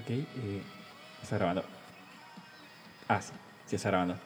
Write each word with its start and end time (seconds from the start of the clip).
Ok, 0.00 0.10
eh, 0.10 0.24
está 1.22 1.36
grabando. 1.36 1.64
Ah, 3.08 3.20
sí, 3.20 3.32
sí 3.66 3.76
está 3.76 3.90
grabando. 3.90 4.16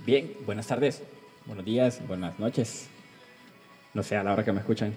Bien, 0.00 0.32
buenas 0.44 0.66
tardes, 0.66 1.02
buenos 1.46 1.64
días, 1.64 2.00
buenas 2.08 2.38
noches. 2.40 2.88
No 3.94 4.02
sé, 4.02 4.16
a 4.16 4.24
la 4.24 4.32
hora 4.32 4.44
que 4.44 4.52
me 4.52 4.60
escuchan. 4.60 4.96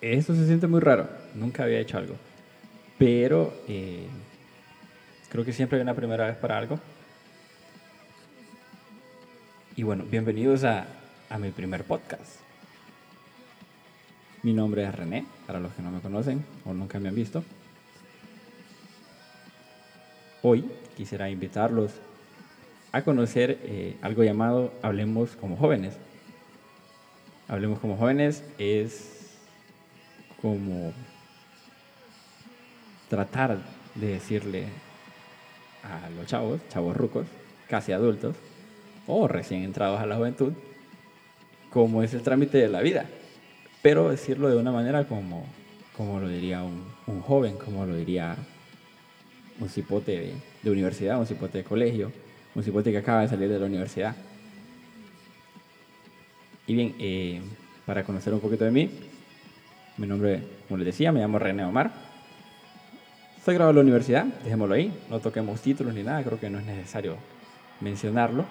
Esto 0.00 0.34
se 0.34 0.46
siente 0.46 0.66
muy 0.66 0.80
raro, 0.80 1.08
nunca 1.34 1.64
había 1.64 1.78
hecho 1.80 1.96
algo. 1.96 2.16
Pero 2.98 3.54
eh, 3.66 4.06
creo 5.30 5.44
que 5.44 5.52
siempre 5.54 5.78
hay 5.78 5.82
una 5.82 5.94
primera 5.94 6.26
vez 6.26 6.36
para 6.36 6.58
algo. 6.58 6.78
Y 9.76 9.84
bueno, 9.84 10.04
bienvenidos 10.04 10.64
a, 10.64 10.86
a 11.30 11.38
mi 11.38 11.50
primer 11.50 11.84
podcast. 11.84 12.44
Mi 14.44 14.52
nombre 14.52 14.84
es 14.84 14.94
René, 14.94 15.24
para 15.46 15.58
los 15.58 15.72
que 15.72 15.80
no 15.80 15.90
me 15.90 16.00
conocen 16.00 16.44
o 16.66 16.74
nunca 16.74 17.00
me 17.00 17.08
han 17.08 17.14
visto. 17.14 17.42
Hoy 20.42 20.70
quisiera 20.94 21.30
invitarlos 21.30 21.92
a 22.92 23.00
conocer 23.00 23.58
eh, 23.62 23.96
algo 24.02 24.22
llamado 24.22 24.70
Hablemos 24.82 25.34
como 25.36 25.56
jóvenes. 25.56 25.96
Hablemos 27.48 27.78
como 27.78 27.96
jóvenes 27.96 28.44
es 28.58 29.30
como 30.42 30.92
tratar 33.08 33.56
de 33.94 34.08
decirle 34.08 34.66
a 35.84 36.10
los 36.10 36.26
chavos, 36.26 36.60
chavos 36.68 36.94
rucos, 36.94 37.26
casi 37.66 37.92
adultos, 37.92 38.36
o 39.06 39.26
recién 39.26 39.62
entrados 39.62 40.00
a 40.00 40.04
la 40.04 40.16
juventud, 40.16 40.52
cómo 41.70 42.02
es 42.02 42.12
el 42.12 42.20
trámite 42.20 42.58
de 42.58 42.68
la 42.68 42.82
vida 42.82 43.06
pero 43.84 44.08
decirlo 44.08 44.48
de 44.48 44.56
una 44.56 44.72
manera 44.72 45.06
como, 45.06 45.44
como 45.94 46.18
lo 46.18 46.26
diría 46.26 46.62
un, 46.62 46.84
un 47.06 47.20
joven, 47.20 47.58
como 47.58 47.84
lo 47.84 47.94
diría 47.94 48.34
un 49.60 49.68
cipote 49.68 50.32
de, 50.62 50.70
universidad, 50.70 51.18
un 51.18 51.26
cipote 51.26 51.58
de 51.58 51.64
colegio, 51.64 52.10
un 52.54 52.62
cipote 52.62 52.90
que 52.90 52.96
acaba 52.96 53.20
de 53.20 53.28
salir 53.28 53.50
de 53.50 53.58
la 53.58 53.66
universidad. 53.66 54.16
Y 56.66 56.74
bien, 56.74 56.94
eh, 56.98 57.42
para 57.84 58.04
conocer 58.04 58.32
un 58.32 58.40
poquito 58.40 58.64
de 58.64 58.70
mí, 58.70 58.90
mi 59.98 60.06
nombre, 60.06 60.40
como 60.66 60.78
les 60.78 60.86
decía, 60.86 61.12
me 61.12 61.20
llamo 61.20 61.38
René 61.38 61.62
Omar. 61.66 61.92
Soy 63.44 63.52
graduado 63.52 63.74
de 63.74 63.74
la 63.74 63.82
universidad, 63.82 64.24
dejémoslo 64.24 64.76
ahí, 64.76 64.98
no 65.10 65.20
toquemos 65.20 65.60
títulos 65.60 65.92
ni 65.92 66.02
nada, 66.02 66.24
creo 66.24 66.40
que 66.40 66.48
no 66.48 66.58
es 66.58 66.64
necesario 66.64 67.18
mencionarlo. 67.82 68.46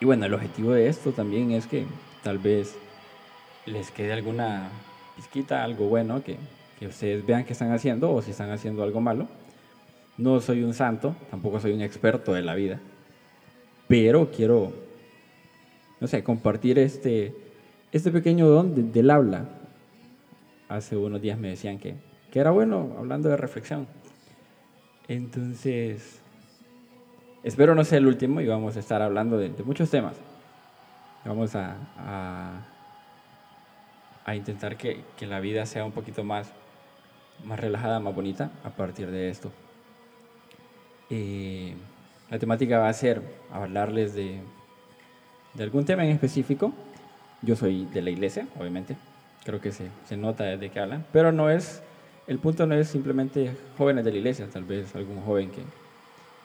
Y 0.00 0.06
bueno, 0.06 0.24
el 0.24 0.32
objetivo 0.32 0.72
de 0.72 0.88
esto 0.88 1.12
también 1.12 1.50
es 1.50 1.66
que 1.66 1.84
tal 2.22 2.38
vez 2.38 2.74
les 3.66 3.90
quede 3.90 4.12
alguna 4.12 4.70
pizquita, 5.16 5.64
algo 5.64 5.88
bueno 5.88 6.22
que, 6.22 6.36
que 6.78 6.86
ustedes 6.86 7.26
vean 7.26 7.44
que 7.44 7.52
están 7.52 7.72
haciendo 7.72 8.12
o 8.12 8.22
si 8.22 8.30
están 8.30 8.50
haciendo 8.50 8.82
algo 8.82 9.00
malo. 9.00 9.26
No 10.16 10.40
soy 10.40 10.62
un 10.62 10.72
santo, 10.72 11.14
tampoco 11.30 11.60
soy 11.60 11.72
un 11.72 11.82
experto 11.82 12.32
de 12.32 12.42
la 12.42 12.54
vida, 12.54 12.80
pero 13.86 14.30
quiero, 14.30 14.72
no 16.00 16.06
sé, 16.06 16.22
compartir 16.24 16.78
este, 16.78 17.34
este 17.92 18.10
pequeño 18.10 18.48
don 18.48 18.92
del 18.92 19.10
habla. 19.10 19.48
Hace 20.68 20.96
unos 20.96 21.20
días 21.20 21.38
me 21.38 21.48
decían 21.48 21.78
que, 21.78 21.96
que 22.30 22.38
era 22.38 22.50
bueno 22.50 22.94
hablando 22.98 23.28
de 23.28 23.36
reflexión. 23.36 23.86
Entonces, 25.06 26.20
espero 27.42 27.74
no 27.74 27.84
sea 27.84 27.98
el 27.98 28.06
último 28.06 28.40
y 28.40 28.46
vamos 28.46 28.76
a 28.76 28.80
estar 28.80 29.02
hablando 29.02 29.36
de, 29.36 29.50
muchos 29.64 29.90
temas. 29.90 30.14
Vamos 31.24 31.54
a 31.56 31.76
a 31.98 32.75
intentar 34.34 34.76
que, 34.76 35.02
que, 35.16 35.26
la 35.26 35.38
vida 35.38 35.66
sea 35.66 35.84
un 35.84 35.92
poquito 35.92 36.24
más, 36.24 36.50
más 37.44 37.60
relajada, 37.60 38.00
más 38.00 38.14
bonita 38.14 38.50
a 38.64 38.70
partir 38.70 39.10
de 39.10 39.28
esto. 39.28 39.52
Eh, 41.10 41.74
la 42.28 42.38
temática 42.38 42.80
va 42.80 42.88
a 42.88 42.92
ser 42.92 43.22
hablarles 43.52 44.14
de, 44.14 44.40
de 45.54 45.62
algún 45.62 45.84
tema 45.84 46.04
en 46.04 46.10
específico. 46.10 46.72
Yo 47.42 47.54
soy 47.54 47.84
de 47.86 48.02
la 48.02 48.10
iglesia, 48.10 48.48
obviamente, 48.58 48.96
creo 49.44 49.60
que 49.60 49.70
se, 49.70 49.90
se 50.08 50.16
nota 50.16 50.42
desde 50.42 50.70
que 50.70 50.80
hablan, 50.80 51.06
pero 51.12 51.30
no 51.30 51.48
es, 51.48 51.82
el 52.26 52.40
punto 52.40 52.66
no 52.66 52.74
es 52.74 52.88
simplemente 52.88 53.52
jóvenes 53.78 54.04
de 54.04 54.10
la 54.10 54.18
iglesia, 54.18 54.48
tal 54.52 54.64
vez 54.64 54.96
algún 54.96 55.20
joven 55.22 55.50
que, 55.50 55.62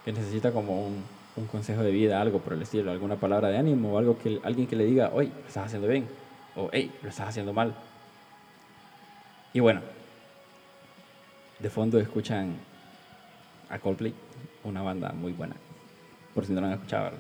que 0.06 0.12
necesita 0.12 0.52
como 0.52 0.86
un, 0.86 1.04
un, 1.36 1.48
consejo 1.48 1.82
de 1.82 1.90
vida, 1.90 2.22
algo 2.22 2.40
por 2.40 2.54
el 2.54 2.62
estilo, 2.62 2.92
alguna 2.92 3.16
palabra 3.16 3.48
de 3.48 3.58
ánimo 3.58 3.98
algo 3.98 4.20
que 4.20 4.40
alguien 4.44 4.68
que 4.68 4.76
le 4.76 4.86
diga, 4.86 5.10
oye, 5.14 5.32
estás 5.48 5.66
haciendo 5.66 5.88
bien 5.88 6.06
o 6.56 6.70
hey, 6.72 6.92
lo 7.02 7.10
estás 7.10 7.30
haciendo 7.30 7.54
mal. 7.54 7.74
Y 9.54 9.60
bueno, 9.60 9.82
de 11.60 11.70
fondo 11.70 12.00
escuchan 12.00 12.56
a 13.70 13.80
Coldplay, 13.80 14.14
una 14.64 14.82
banda 14.82 15.12
muy 15.12 15.34
buena, 15.34 15.56
por 16.34 16.46
si 16.46 16.54
no 16.54 16.62
lo 16.62 16.68
han 16.68 16.74
escuchado. 16.74 17.12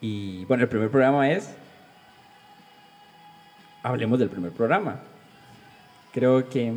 Y 0.00 0.44
bueno, 0.46 0.62
el 0.62 0.68
primer 0.68 0.90
programa 0.90 1.30
es, 1.30 1.54
hablemos 3.82 4.18
del 4.18 4.30
primer 4.30 4.52
programa. 4.52 5.00
Creo 6.12 6.48
que 6.48 6.74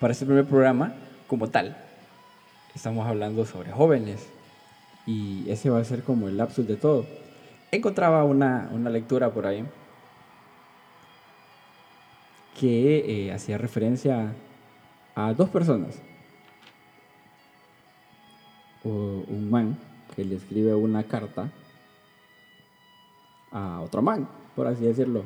para 0.00 0.12
este 0.12 0.26
primer 0.26 0.44
programa, 0.44 0.92
como 1.26 1.48
tal, 1.48 1.76
estamos 2.74 3.06
hablando 3.06 3.46
sobre 3.46 3.70
jóvenes 3.70 4.28
y 5.06 5.48
ese 5.48 5.70
va 5.70 5.80
a 5.80 5.84
ser 5.84 6.02
como 6.02 6.28
el 6.28 6.36
lapsus 6.36 6.66
de 6.66 6.76
todo. 6.76 7.06
Encontraba 7.70 8.24
una, 8.24 8.68
una 8.72 8.90
lectura 8.90 9.30
por 9.30 9.46
ahí 9.46 9.64
que 12.58 13.26
eh, 13.26 13.32
hacía 13.32 13.58
referencia 13.58 14.32
a 15.14 15.32
dos 15.34 15.48
personas. 15.48 16.00
un 18.84 19.50
man 19.50 19.76
que 20.16 20.24
le 20.24 20.36
escribe 20.36 20.74
una 20.74 21.02
carta 21.04 21.50
a 23.52 23.80
otro 23.82 24.00
man, 24.00 24.26
por 24.56 24.66
así 24.66 24.82
decirlo. 24.82 25.24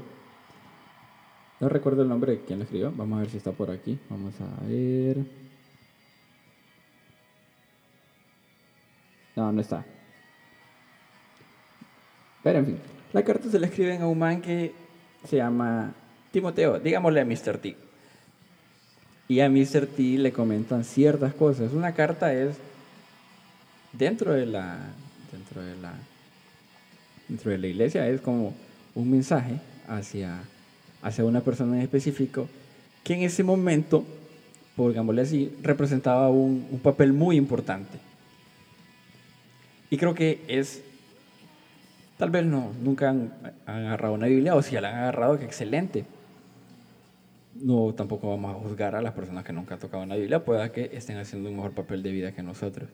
No 1.61 1.69
recuerdo 1.69 2.03
el 2.03 2.09
nombre 2.09 2.33
de 2.33 2.41
quien 2.41 2.59
lo 2.59 2.65
escribió. 2.65 2.93
Vamos 2.97 3.19
a 3.19 3.21
ver 3.21 3.31
si 3.31 3.37
está 3.37 3.53
por 3.53 3.71
aquí. 3.71 3.97
Vamos 4.11 4.35
a 4.41 4.67
ver. 4.67 5.19
No, 9.37 9.53
no 9.53 9.61
está. 9.61 9.85
Pero 12.43 12.59
en 12.59 12.67
fin, 12.67 12.79
la 13.13 13.23
carta 13.23 13.49
se 13.49 13.61
la 13.61 13.67
escriben 13.67 14.03
a 14.03 14.09
un 14.09 14.19
man 14.19 14.41
que 14.41 14.75
se 15.25 15.37
llama 15.37 15.95
Timoteo, 16.33 16.79
digámosle 16.79 17.21
a 17.21 17.25
Mr. 17.25 17.59
T. 17.59 17.77
Y 19.29 19.41
a 19.41 19.49
Mr. 19.49 19.87
T 19.87 20.03
le 20.19 20.33
comentan 20.33 20.83
ciertas 20.83 21.35
cosas. 21.35 21.73
Una 21.73 21.93
carta 21.93 22.33
es 22.33 22.57
dentro 23.93 24.33
de 24.33 24.47
la 24.47 24.79
dentro 25.31 25.63
de 25.63 25.77
la 25.77 25.93
dentro 27.29 27.51
de 27.51 27.59
la 27.59 27.67
iglesia 27.67 28.09
es 28.09 28.21
como 28.21 28.55
un 28.95 29.11
mensaje 29.11 29.61
hacia 29.87 30.43
hacia 31.03 31.25
una 31.25 31.43
persona 31.43 31.77
en 31.77 31.83
específico 31.83 32.49
que 33.05 33.15
en 33.15 33.23
ese 33.23 33.43
momento, 33.43 34.05
digámosle 34.77 35.23
así, 35.23 35.53
representaba 35.63 36.31
un, 36.31 36.67
un 36.71 36.79
papel 36.79 37.13
muy 37.13 37.37
importante. 37.37 37.99
Y 39.91 39.99
creo 39.99 40.15
que 40.15 40.41
es 40.49 40.83
Tal 42.23 42.31
vez 42.31 42.45
no, 42.45 42.71
nunca 42.81 43.11
han, 43.11 43.33
han, 43.67 43.87
agarrado 43.87 44.15
una 44.15 44.29
Biblia 44.29 44.55
o 44.55 44.63
si 44.63 44.79
la 44.79 44.91
han 44.91 44.99
agarrado, 44.99 45.41
que 45.41 45.45
excelente 45.45 46.05
no 47.55 47.95
tampoco 47.95 48.29
vamos 48.31 48.55
a 48.55 48.59
juzgar 48.59 48.95
a 48.95 49.03
las 49.03 49.13
personas 49.13 49.45
que 49.45 49.53
nunca 49.53 49.75
han 49.75 49.81
tocado 49.81 50.03
una 50.03 50.17
Biblia, 50.17 50.45
pueda 50.45 50.73
que 50.73 50.91
estén 50.93 51.19
haciendo 51.19 51.49
un 51.51 51.57
mejor 51.57 51.73
papel 51.73 52.03
de 52.03 52.13
vida 52.13 52.33
que 52.33 52.43
nosotros. 52.43 52.89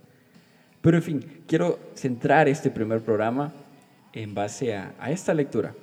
Pero 0.81 0.97
en 0.97 1.03
fin, 1.03 1.43
quiero 1.47 1.79
centrar 1.95 2.49
este 2.49 2.71
primer 2.71 3.01
programa 3.01 3.53
en 4.13 4.35
base 4.35 4.75
a, 4.75 4.95
esta 5.11 5.35
lectura. 5.35 5.75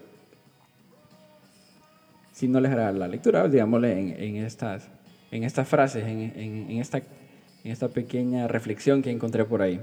Si 2.31 2.48
no 2.48 2.60
les 2.60 2.72
hará 2.72 2.92
la 2.92 3.07
lectura, 3.07 3.48
digámosle 3.48 4.27
en, 4.27 4.36
estas, 4.38 4.89
en 5.31 5.44
estas 5.44 5.68
frases, 5.68 6.06
en, 6.06 6.69
esta, 6.80 6.98
en 6.98 7.71
esta 7.71 7.88
pequeña 7.89 8.48
reflexión 8.48 9.01
que 9.01 9.12
encontré 9.12 9.45
por 9.45 9.62
ahí. 9.62 9.80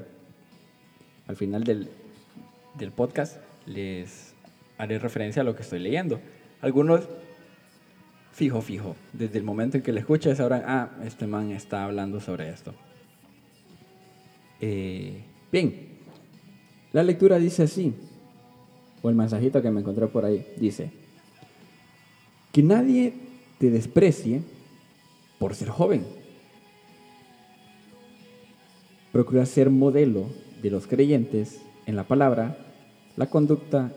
Al 1.29 1.37
final 1.37 1.65
del, 1.65 1.89
del 2.75 2.91
podcast 2.91 3.39
les 3.67 4.35
haré 4.77 4.99
referencia 4.99 5.43
a 5.43 5.45
lo 5.45 5.55
que 5.55 5.63
estoy 5.63 5.79
leyendo. 5.79 6.21
Algunos 6.61 7.09
fijo, 8.33 8.61
fijo. 8.61 8.97
Desde 9.13 9.39
el 9.39 9.45
momento 9.45 9.77
en 9.77 9.83
que 9.83 9.93
le 9.93 10.01
escuches, 10.01 10.39
sabrán, 10.39 10.63
ah, 10.67 10.91
este 11.05 11.27
man 11.27 11.51
está 11.53 11.85
hablando 11.85 12.21
sobre 12.21 12.51
esto. 12.51 12.75
Eh, 14.61 15.23
bien, 15.51 15.89
la 16.93 17.03
lectura 17.03 17.39
dice 17.39 17.65
así, 17.65 17.95
o 19.03 19.09
el 19.09 19.15
mensajito 19.15 19.61
que 19.61 19.71
me 19.71 19.81
encontré 19.81 20.07
por 20.07 20.25
ahí, 20.25 20.47
dice, 20.57 20.91
que 22.53 22.63
nadie 22.63 23.15
te 23.59 23.71
desprecie 23.71 24.43
por 25.39 25.55
ser 25.55 25.69
joven. 25.69 26.07
Procura 29.11 29.45
ser 29.47 29.71
modelo 29.71 30.27
de 30.63 30.71
los 30.71 30.87
creyentes 30.87 31.61
en 31.87 31.97
la 31.97 32.05
palabra, 32.05 32.57
la 33.17 33.27
conducta, 33.29 33.93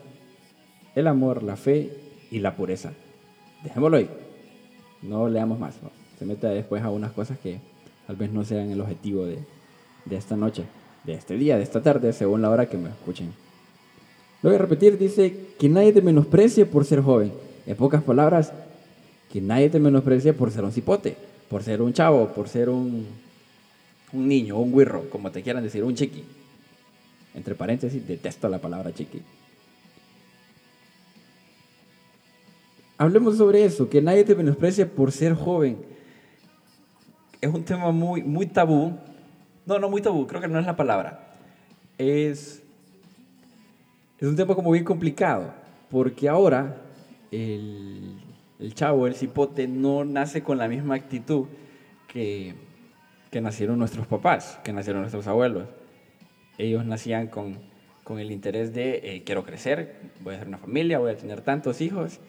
el 0.95 1.07
amor, 1.07 1.43
la 1.43 1.55
fe 1.55 1.91
y 2.31 2.39
la 2.39 2.55
pureza. 2.55 2.93
Dejémoslo 3.63 3.97
ahí. 3.97 4.09
No 5.01 5.29
leamos 5.29 5.59
más. 5.59 5.75
Se 6.17 6.25
meta 6.25 6.49
después 6.49 6.83
a 6.83 6.89
unas 6.89 7.11
cosas 7.11 7.37
que 7.39 7.59
tal 8.07 8.15
vez 8.15 8.31
no 8.31 8.43
sean 8.43 8.71
el 8.71 8.81
objetivo 8.81 9.25
de, 9.25 9.39
de 10.05 10.15
esta 10.15 10.35
noche, 10.35 10.63
de 11.03 11.13
este 11.13 11.35
día, 11.35 11.57
de 11.57 11.63
esta 11.63 11.81
tarde, 11.81 12.13
según 12.13 12.41
la 12.41 12.49
hora 12.49 12.67
que 12.67 12.77
me 12.77 12.89
escuchen. 12.89 13.33
Lo 14.41 14.49
voy 14.49 14.55
a 14.55 14.61
repetir, 14.61 14.97
dice 14.97 15.35
que 15.59 15.69
nadie 15.69 15.91
te 15.91 16.01
menosprecie 16.01 16.65
por 16.65 16.85
ser 16.85 17.01
joven. 17.01 17.31
En 17.65 17.75
pocas 17.75 18.03
palabras, 18.03 18.53
que 19.31 19.41
nadie 19.41 19.69
te 19.69 19.79
menosprecie 19.79 20.33
por 20.33 20.51
ser 20.51 20.63
un 20.63 20.71
cipote, 20.71 21.15
por 21.49 21.63
ser 21.63 21.81
un 21.81 21.93
chavo, 21.93 22.27
por 22.29 22.47
ser 22.47 22.69
un, 22.69 23.07
un 24.13 24.27
niño, 24.27 24.57
un 24.57 24.71
guirro, 24.71 25.09
como 25.09 25.31
te 25.31 25.41
quieran 25.41 25.63
decir, 25.63 25.83
un 25.83 25.95
chiqui. 25.95 26.23
Entre 27.33 27.55
paréntesis, 27.55 28.07
detesto 28.07 28.47
la 28.47 28.59
palabra 28.59 28.93
chiqui. 28.93 29.21
Hablemos 32.97 33.37
sobre 33.37 33.65
eso, 33.65 33.89
que 33.89 34.01
nadie 34.01 34.23
te 34.23 34.35
menosprecie 34.35 34.85
por 34.85 35.11
ser 35.11 35.33
joven. 35.33 35.77
Es 37.41 37.53
un 37.53 37.63
tema 37.65 37.91
muy, 37.91 38.23
muy 38.23 38.45
tabú. 38.45 38.97
No, 39.65 39.79
no 39.79 39.89
muy 39.89 40.01
tabú, 40.01 40.25
creo 40.27 40.39
que 40.39 40.47
no 40.47 40.59
es 40.59 40.65
la 40.65 40.77
palabra. 40.77 41.35
Es, 41.97 42.63
es 44.17 44.27
un 44.27 44.35
tema 44.35 44.55
como 44.55 44.71
bien 44.71 44.85
complicado, 44.85 45.53
porque 45.89 46.29
ahora 46.29 46.83
el, 47.31 48.17
el 48.59 48.73
chavo, 48.73 49.07
el 49.07 49.15
cipote, 49.15 49.67
no 49.67 50.05
nace 50.05 50.41
con 50.41 50.57
la 50.57 50.69
misma 50.69 50.95
actitud 50.95 51.47
que, 52.07 52.55
que 53.29 53.41
nacieron 53.41 53.77
nuestros 53.77 54.07
papás, 54.07 54.59
que 54.63 54.71
nacieron 54.71 55.01
nuestros 55.01 55.27
abuelos. 55.27 55.67
Ellos 56.57 56.85
nacían 56.85 57.27
con, 57.27 57.59
con 58.05 58.19
el 58.19 58.31
interés 58.31 58.73
de 58.73 59.01
eh, 59.03 59.23
quiero 59.25 59.43
crecer, 59.43 59.97
voy 60.21 60.35
a 60.35 60.37
hacer 60.37 60.47
una 60.47 60.59
familia, 60.59 60.99
voy 60.99 61.11
a 61.11 61.17
tener 61.17 61.41
tantos 61.41 61.81
hijos 61.81 62.21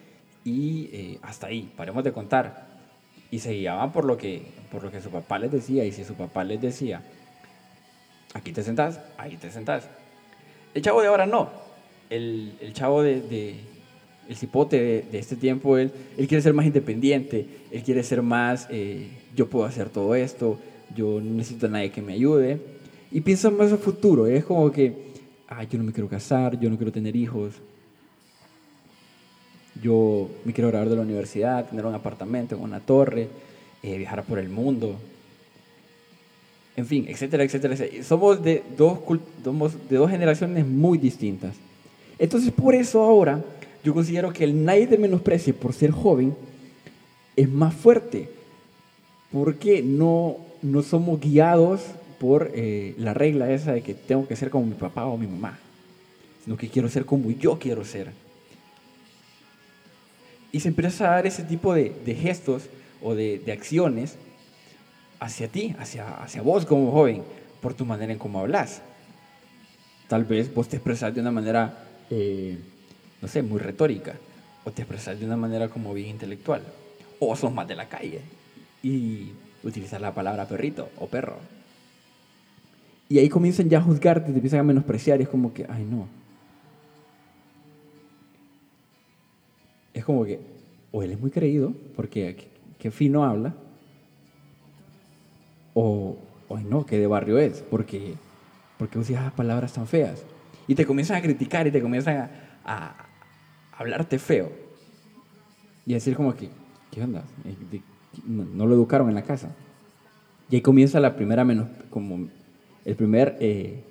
y 0.46 0.88
eh, 0.92 1.18
hasta 1.22 1.48
ahí, 1.48 1.70
paremos 1.76 2.04
de 2.04 2.12
contar. 2.12 2.68
Y 3.30 3.40
se 3.40 3.52
guiaban 3.52 3.92
por 3.92 4.04
lo, 4.04 4.16
que, 4.16 4.42
por 4.70 4.84
lo 4.84 4.90
que 4.90 5.00
su 5.00 5.10
papá 5.10 5.38
les 5.38 5.50
decía, 5.50 5.84
y 5.84 5.90
si 5.90 6.04
su 6.04 6.14
papá 6.14 6.44
les 6.44 6.60
decía, 6.60 7.02
aquí 8.32 8.52
te 8.52 8.62
sentás, 8.62 9.00
ahí 9.18 9.36
te 9.36 9.50
sentás. 9.50 9.88
El 10.72 10.82
chavo 10.82 11.00
de 11.00 11.08
ahora 11.08 11.26
no. 11.26 11.50
El, 12.08 12.52
el 12.60 12.72
chavo 12.72 13.02
de, 13.02 13.20
de, 13.20 13.56
el 14.28 14.36
cipote 14.36 15.06
de, 15.10 15.18
este 15.18 15.34
tiempo, 15.34 15.76
él, 15.76 15.90
él, 16.16 16.28
quiere 16.28 16.40
ser 16.40 16.54
más 16.54 16.66
independiente, 16.66 17.46
él 17.72 17.82
quiere 17.82 18.04
ser 18.04 18.22
más, 18.22 18.68
eh, 18.70 19.08
yo 19.34 19.50
puedo 19.50 19.64
hacer 19.64 19.88
todo 19.88 20.14
esto, 20.14 20.60
yo 20.94 21.20
no 21.20 21.34
necesito 21.34 21.66
a 21.66 21.70
nadie 21.70 21.90
que 21.90 22.02
me 22.02 22.12
ayude. 22.12 22.60
Y 23.10 23.20
piensa 23.20 23.50
más 23.50 23.72
a 23.72 23.76
futuro, 23.76 24.28
es 24.28 24.44
como 24.44 24.70
que, 24.70 25.10
ah, 25.48 25.64
yo 25.64 25.78
no 25.78 25.84
me 25.84 25.92
quiero 25.92 26.08
casar, 26.08 26.58
yo 26.60 26.70
no 26.70 26.76
quiero 26.76 26.92
tener 26.92 27.16
hijos, 27.16 27.54
yo 29.82 30.28
me 30.44 30.52
quiero 30.52 30.68
graduar 30.68 30.90
de 30.90 30.96
la 30.96 31.02
universidad, 31.02 31.68
tener 31.68 31.84
un 31.86 31.94
apartamento 31.94 32.54
en 32.54 32.62
una 32.62 32.80
torre, 32.80 33.28
eh, 33.82 33.98
viajar 33.98 34.24
por 34.24 34.38
el 34.38 34.48
mundo, 34.48 34.96
en 36.76 36.86
fin, 36.86 37.06
etcétera, 37.08 37.42
etcétera, 37.44 37.74
etcétera. 37.74 38.04
Somos 38.04 38.42
de 38.42 38.62
dos, 38.76 38.98
somos 39.42 39.88
de 39.88 39.96
dos 39.96 40.10
generaciones 40.10 40.66
muy 40.66 40.98
distintas. 40.98 41.56
Entonces, 42.18 42.52
por 42.52 42.74
eso 42.74 43.02
ahora 43.02 43.42
yo 43.82 43.94
considero 43.94 44.32
que 44.32 44.44
el 44.44 44.64
nadie 44.64 44.86
te 44.86 44.98
menosprecie 44.98 45.54
por 45.54 45.72
ser 45.72 45.90
joven 45.90 46.34
es 47.34 47.48
más 47.48 47.74
fuerte, 47.74 48.28
porque 49.32 49.82
no, 49.82 50.36
no 50.62 50.82
somos 50.82 51.20
guiados 51.20 51.82
por 52.18 52.50
eh, 52.54 52.94
la 52.98 53.14
regla 53.14 53.50
esa 53.50 53.72
de 53.72 53.82
que 53.82 53.94
tengo 53.94 54.26
que 54.26 54.36
ser 54.36 54.50
como 54.50 54.66
mi 54.66 54.74
papá 54.74 55.06
o 55.06 55.16
mi 55.16 55.26
mamá, 55.26 55.58
sino 56.44 56.56
que 56.56 56.68
quiero 56.68 56.88
ser 56.88 57.04
como 57.04 57.30
yo 57.30 57.58
quiero 57.58 57.84
ser. 57.84 58.10
Y 60.56 60.60
se 60.60 60.68
empieza 60.68 61.04
a 61.04 61.16
dar 61.16 61.26
ese 61.26 61.42
tipo 61.42 61.74
de, 61.74 61.92
gestos 62.18 62.62
o 63.02 63.14
de, 63.14 63.42
acciones 63.52 64.16
hacia 65.20 65.48
ti, 65.48 65.76
hacia, 65.78 66.08
hacia 66.16 66.40
vos 66.40 66.64
como 66.64 66.92
joven, 66.92 67.22
por 67.60 67.74
tu 67.74 67.84
manera 67.84 68.10
en 68.10 68.18
cómo 68.18 68.40
hablas. 68.40 68.80
Tal 70.08 70.24
vez 70.24 70.54
vos 70.54 70.66
te 70.66 70.76
expresas 70.76 71.14
de 71.14 71.20
una 71.20 71.30
manera, 71.30 71.84
eh, 72.08 72.56
no 73.20 73.28
sé, 73.28 73.42
muy 73.42 73.58
retórica, 73.58 74.14
o 74.64 74.70
te 74.70 74.80
expresas 74.80 75.20
de 75.20 75.26
una 75.26 75.36
manera 75.36 75.68
como 75.68 75.92
bien 75.92 76.08
intelectual, 76.08 76.62
o 77.20 77.36
sos 77.36 77.52
más 77.52 77.68
de 77.68 77.74
la 77.74 77.90
calle 77.90 78.22
y 78.82 79.32
utilizar 79.62 80.00
la 80.00 80.14
palabra 80.14 80.48
perrito 80.48 80.88
o 80.96 81.06
perro. 81.06 81.36
Y 83.10 83.18
ahí 83.18 83.28
comienzan 83.28 83.68
ya 83.68 83.76
a 83.76 83.82
juzgarte, 83.82 84.30
te 84.30 84.36
empiezan 84.36 84.60
a 84.60 84.62
menospreciar 84.62 85.20
y 85.20 85.24
es 85.24 85.28
como 85.28 85.52
que, 85.52 85.66
ay 85.68 85.84
no, 85.84 86.08
es 89.98 90.04
como 90.04 90.24
que 90.24 90.40
o 90.92 91.02
él 91.02 91.10
es 91.10 91.20
muy 91.20 91.30
creído, 91.30 91.74
porque 91.94 92.48
qué 92.78 92.90
fino 92.90 93.24
habla, 93.24 93.54
o, 95.74 96.16
o 96.48 96.58
no, 96.58 96.86
que 96.86 96.98
de 96.98 97.06
barrio 97.06 97.38
es, 97.38 97.62
porque, 97.70 98.14
porque 98.78 98.98
usas 98.98 99.32
palabras 99.32 99.72
tan 99.72 99.86
feas. 99.86 100.24
Y 100.68 100.74
te 100.74 100.86
comienzan 100.86 101.16
a 101.18 101.22
criticar 101.22 101.66
y 101.66 101.70
te 101.70 101.82
comienzan 101.82 102.16
a, 102.16 102.30
a, 102.64 103.06
hablarte 103.72 104.18
feo. 104.18 104.50
Y 105.84 105.94
decir 105.94 106.16
como 106.16 106.34
que, 106.34 106.48
¿qué 106.90 107.02
onda? 107.02 107.24
Eh, 107.44 107.80
no, 108.26 108.66
lo 108.66 108.74
educaron 108.74 109.08
en 109.08 109.14
la 109.14 109.22
casa. 109.22 109.54
Y 110.50 110.56
ahí 110.56 110.62
comienza 110.62 110.98
la 111.00 111.16
primera 111.16 111.44
menos, 111.44 111.68
como 111.90 112.28
el 112.84 112.96
primer 112.96 113.36
eh, 113.40 113.84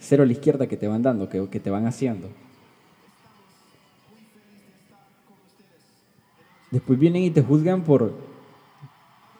cero 0.00 0.22
a 0.22 0.26
la 0.26 0.32
izquierda 0.32 0.66
que 0.66 0.76
te 0.76 0.88
van 0.88 1.02
dando, 1.02 1.28
que, 1.28 1.48
que 1.48 1.60
te 1.60 1.70
van 1.70 1.86
haciendo. 1.86 2.28
Después 6.70 6.98
vienen 6.98 7.22
y 7.22 7.30
te 7.30 7.42
juzgan 7.42 7.82
por, 7.82 8.14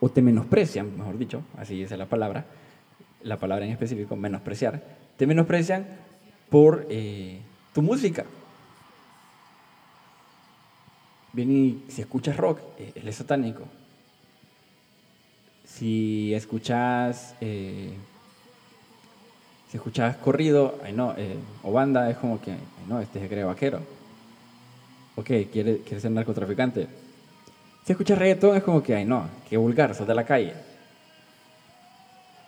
o 0.00 0.08
te 0.08 0.22
menosprecian, 0.22 0.96
mejor 0.96 1.18
dicho, 1.18 1.42
así 1.58 1.78
dice 1.78 1.96
la 1.96 2.06
palabra, 2.06 2.46
la 3.22 3.36
palabra 3.38 3.66
en 3.66 3.72
específico, 3.72 4.16
menospreciar, 4.16 4.82
te 5.16 5.26
menosprecian 5.26 5.86
por 6.48 6.86
eh, 6.88 7.40
tu 7.74 7.82
música. 7.82 8.24
Bien, 11.34 11.50
y 11.50 11.84
si 11.88 12.00
escuchas 12.00 12.36
rock, 12.38 12.60
eh, 12.78 12.92
él 12.94 13.06
es 13.06 13.16
satánico. 13.16 13.64
Si 15.66 16.32
escuchas, 16.32 17.34
eh, 17.42 17.92
si 19.70 19.76
escuchas 19.76 20.16
corrido, 20.16 20.78
ay 20.82 20.94
no, 20.94 21.14
o 21.62 21.72
banda, 21.72 22.08
es 22.10 22.16
como 22.16 22.40
que, 22.40 22.54
no, 22.88 23.00
este 23.00 23.20
se 23.20 23.28
cree 23.28 23.44
vaquero. 23.44 23.80
Ok, 25.16 25.26
quiere, 25.52 25.80
quiere 25.80 26.00
ser 26.00 26.12
narcotraficante 26.12 26.88
si 27.88 27.92
escuchas 27.92 28.18
reggaetón 28.18 28.54
es 28.54 28.62
como 28.62 28.82
que, 28.82 28.94
ay 28.94 29.06
no, 29.06 29.26
qué 29.48 29.56
vulgar, 29.56 29.94
sos 29.94 30.06
de 30.06 30.14
la 30.14 30.26
calle. 30.26 30.52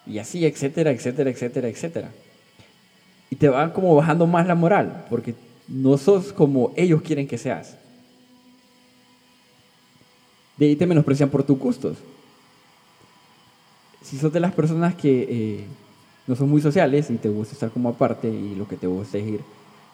Y 0.06 0.18
así, 0.18 0.44
etcétera, 0.44 0.90
etcétera, 0.90 1.30
etcétera, 1.30 1.66
etcétera. 1.66 2.10
Y 3.30 3.36
te 3.36 3.48
van 3.48 3.70
como 3.70 3.96
bajando 3.96 4.26
más 4.26 4.46
la 4.46 4.54
moral, 4.54 5.06
porque 5.08 5.34
no 5.66 5.96
sos 5.96 6.34
como 6.34 6.74
ellos 6.76 7.00
quieren 7.00 7.26
que 7.26 7.38
seas. 7.38 7.78
De 10.58 10.66
ahí 10.66 10.76
te 10.76 10.86
menosprecian 10.86 11.30
por 11.30 11.42
tus 11.42 11.58
gustos. 11.58 11.96
Si 14.02 14.18
sos 14.18 14.30
de 14.30 14.40
las 14.40 14.52
personas 14.52 14.94
que 14.94 15.26
eh, 15.26 15.64
no 16.26 16.36
son 16.36 16.50
muy 16.50 16.60
sociales 16.60 17.08
y 17.08 17.16
te 17.16 17.30
gusta 17.30 17.54
estar 17.54 17.70
como 17.70 17.88
aparte 17.88 18.28
y 18.28 18.56
lo 18.56 18.68
que 18.68 18.76
te 18.76 18.86
gusta 18.86 19.16
es 19.16 19.26
ir 19.26 19.40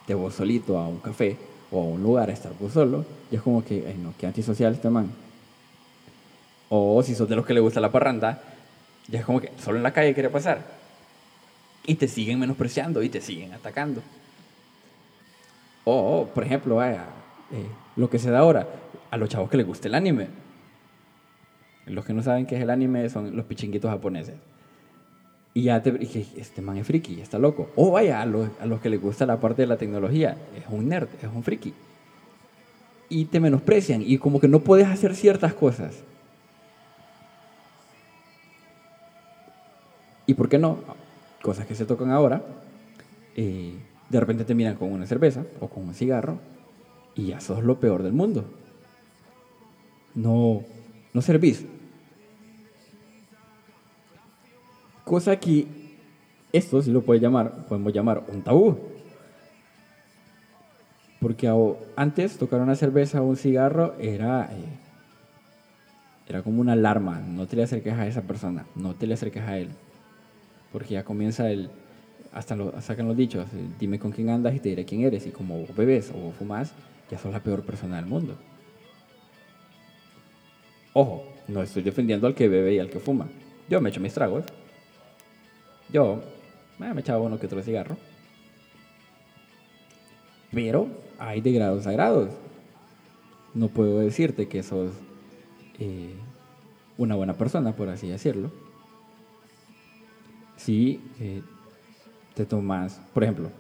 de 0.09 0.15
vos 0.15 0.35
solito 0.35 0.77
a 0.77 0.89
un 0.89 0.99
café 0.99 1.37
o 1.71 1.83
a 1.83 1.85
un 1.85 2.03
lugar 2.03 2.31
a 2.31 2.33
estar 2.33 2.53
vos 2.59 2.73
solo, 2.73 3.05
y 3.31 3.37
es 3.37 3.43
como 3.43 3.65
que, 3.65 3.85
ay 3.87 3.97
no, 4.03 4.13
qué 4.19 4.27
antisocial 4.27 4.75
este 4.75 4.91
man. 4.91 5.26
O 6.69 7.03
si 7.03 7.15
sos 7.15 7.29
de 7.29 7.37
los 7.37 7.47
que 7.47 7.55
le 7.55 7.61
gusta 7.61 7.81
la 7.81 7.93
parranda, 7.93 8.41
ya 9.09 9.21
es 9.21 9.25
como 9.25 9.41
que 9.41 9.53
solo 9.63 9.77
en 9.77 9.83
la 9.83 9.93
calle 9.93 10.15
quiere 10.15 10.31
pasar. 10.31 10.61
Y 11.87 11.95
te 11.95 12.09
siguen 12.09 12.41
menospreciando 12.41 13.03
y 13.03 13.09
te 13.09 13.21
siguen 13.21 13.53
atacando. 13.53 14.03
O, 15.85 16.29
por 16.35 16.45
ejemplo, 16.45 16.77
vaya, 16.77 17.05
eh, 17.53 17.67
lo 17.95 18.11
que 18.11 18.19
se 18.19 18.31
da 18.31 18.41
ahora, 18.41 18.67
a 19.11 19.17
los 19.17 19.29
chavos 19.29 19.49
que 19.49 19.57
les 19.57 19.67
gusta 19.67 19.87
el 19.87 19.95
anime. 19.95 20.29
Los 21.87 22.05
que 22.05 22.13
no 22.13 22.23
saben 22.23 22.47
qué 22.47 22.57
es 22.57 22.63
el 22.63 22.71
anime 22.71 23.09
son 23.09 23.37
los 23.37 23.47
pichinguitos 23.47 23.89
japoneses. 23.91 24.35
Y 25.55 25.63
ya 25.63 25.83
te 25.83 25.93
dije, 25.93 26.27
este 26.37 26.61
man 26.61 26.77
es 26.77 26.87
friki, 26.87 27.21
está 27.21 27.39
loco. 27.39 27.71
O 27.77 27.93
vaya, 27.93 28.21
a 28.21 28.27
los, 28.27 28.51
a 28.61 28.67
los 28.67 28.81
que 28.81 28.91
les 28.91 29.01
gusta 29.01 29.25
la 29.25 29.39
parte 29.39 29.63
de 29.63 29.69
la 29.69 29.77
tecnología, 29.77 30.37
es 30.57 30.65
un 30.69 30.89
nerd, 30.89 31.09
es 31.23 31.29
un 31.33 31.45
friki. 31.45 31.73
Y 33.09 33.27
te 33.27 33.39
menosprecian 33.39 34.03
y 34.05 34.19
como 34.19 34.41
que 34.41 34.49
no 34.49 34.61
puedes 34.61 34.89
hacer 34.89 35.15
ciertas 35.15 35.55
cosas. 35.55 36.03
Y 40.27 40.35
por 40.35 40.49
qué 40.49 40.59
no, 40.59 40.79
cosas 41.43 41.67
que 41.67 41.75
se 41.75 41.87
tocan 41.87 42.11
ahora, 42.11 42.43
eh, 43.37 43.75
de 44.09 44.21
repente 44.21 44.45
te 44.45 44.55
miran 44.55 44.77
con 44.77 44.93
una 44.93 45.07
cerveza 45.07 45.45
o 45.61 45.69
con 45.69 45.85
un 45.85 45.95
cigarro 45.95 46.39
y 47.15 47.29
ya 47.29 47.41
sos 47.41 47.65
lo 47.65 47.79
peor 47.79 48.03
del 48.03 48.13
mundo. 48.13 48.45
No, 50.15 50.63
no 51.13 51.23
servís. 51.23 51.65
Cosa 55.05 55.37
que 55.37 55.67
esto 56.53 56.83
sí 56.83 56.91
lo 56.91 57.03
puede 57.03 57.21
llamar, 57.21 57.67
podemos 57.69 57.93
llamar 57.93 58.25
un 58.29 58.43
tabú. 58.43 58.77
Porque 61.21 61.53
antes 61.97 62.39
tocar 62.39 62.61
una 62.61 62.75
cerveza 62.75 63.23
o 63.23 63.27
un 63.27 63.37
cigarro 63.37 63.95
era, 63.99 64.51
eh, 64.53 64.79
era 66.29 66.43
como 66.43 66.61
una 66.61 66.73
alarma, 66.73 67.21
no 67.21 67.47
te 67.47 67.57
le 67.57 67.63
acerques 67.63 67.95
a 67.95 68.07
esa 68.07 68.23
persona, 68.23 68.67
no 68.75 68.95
te 68.95 69.07
le 69.07 69.15
acerques 69.15 69.43
a 69.43 69.59
él, 69.59 69.71
porque 70.73 70.95
ya 70.95 71.05
comienza 71.05 71.51
el, 71.51 71.71
hasta 72.33 72.57
lo, 72.57 72.81
sacan 72.81 73.09
los 73.09 73.17
dichos, 73.17 73.47
eh, 73.55 73.69
dime 73.79 73.99
con 73.99 74.13
quién 74.13 74.31
andas 74.31 74.55
y 74.55 74.61
te 74.61 74.69
diré 74.69 74.85
quién 74.85 75.03
eres, 75.03 75.27
y 75.27 75.31
como 75.31 75.67
bebes 75.77 76.13
o 76.15 76.33
fumas, 76.33 76.73
ya 77.11 77.19
sos 77.19 77.33
la 77.33 77.41
peor 77.41 77.65
persona 77.65 77.97
del 77.97 78.07
mundo. 78.07 78.37
Ojo, 80.93 81.25
no 81.49 81.63
estoy 81.63 81.83
defendiendo 81.83 82.27
al 82.27 82.35
que 82.35 82.49
bebe 82.49 82.75
y 82.75 82.79
al 82.79 82.91
que 82.91 83.01
fuma. 83.01 83.29
Yo 83.69 83.81
me 83.81 83.91
echo 83.91 84.01
mis 84.01 84.15
tragos. 84.15 84.45
Yo 85.93 86.23
eh, 86.81 86.93
me 86.95 87.01
echaba 87.01 87.21
uno 87.21 87.39
que 87.39 87.47
otro 87.47 87.63
cigarro. 87.63 87.97
Pero 90.53 90.89
hay 91.19 91.41
de 91.41 91.53
grados 91.53 91.87
a 91.87 91.93
grados. 91.93 92.31
No 93.55 93.69
puedo 93.69 93.99
decirte 94.01 94.49
que 94.49 94.63
sos 94.63 94.93
eh, 95.79 96.15
una 96.99 97.15
buena 97.15 97.35
persona, 97.35 97.75
por 97.75 97.89
así 97.89 98.09
decirlo. 98.09 98.51
Si 100.67 101.01
eh, 101.21 101.43
te 102.35 102.45
tomas, 102.45 103.01
por 103.15 103.23
ejemplo, 103.23 103.51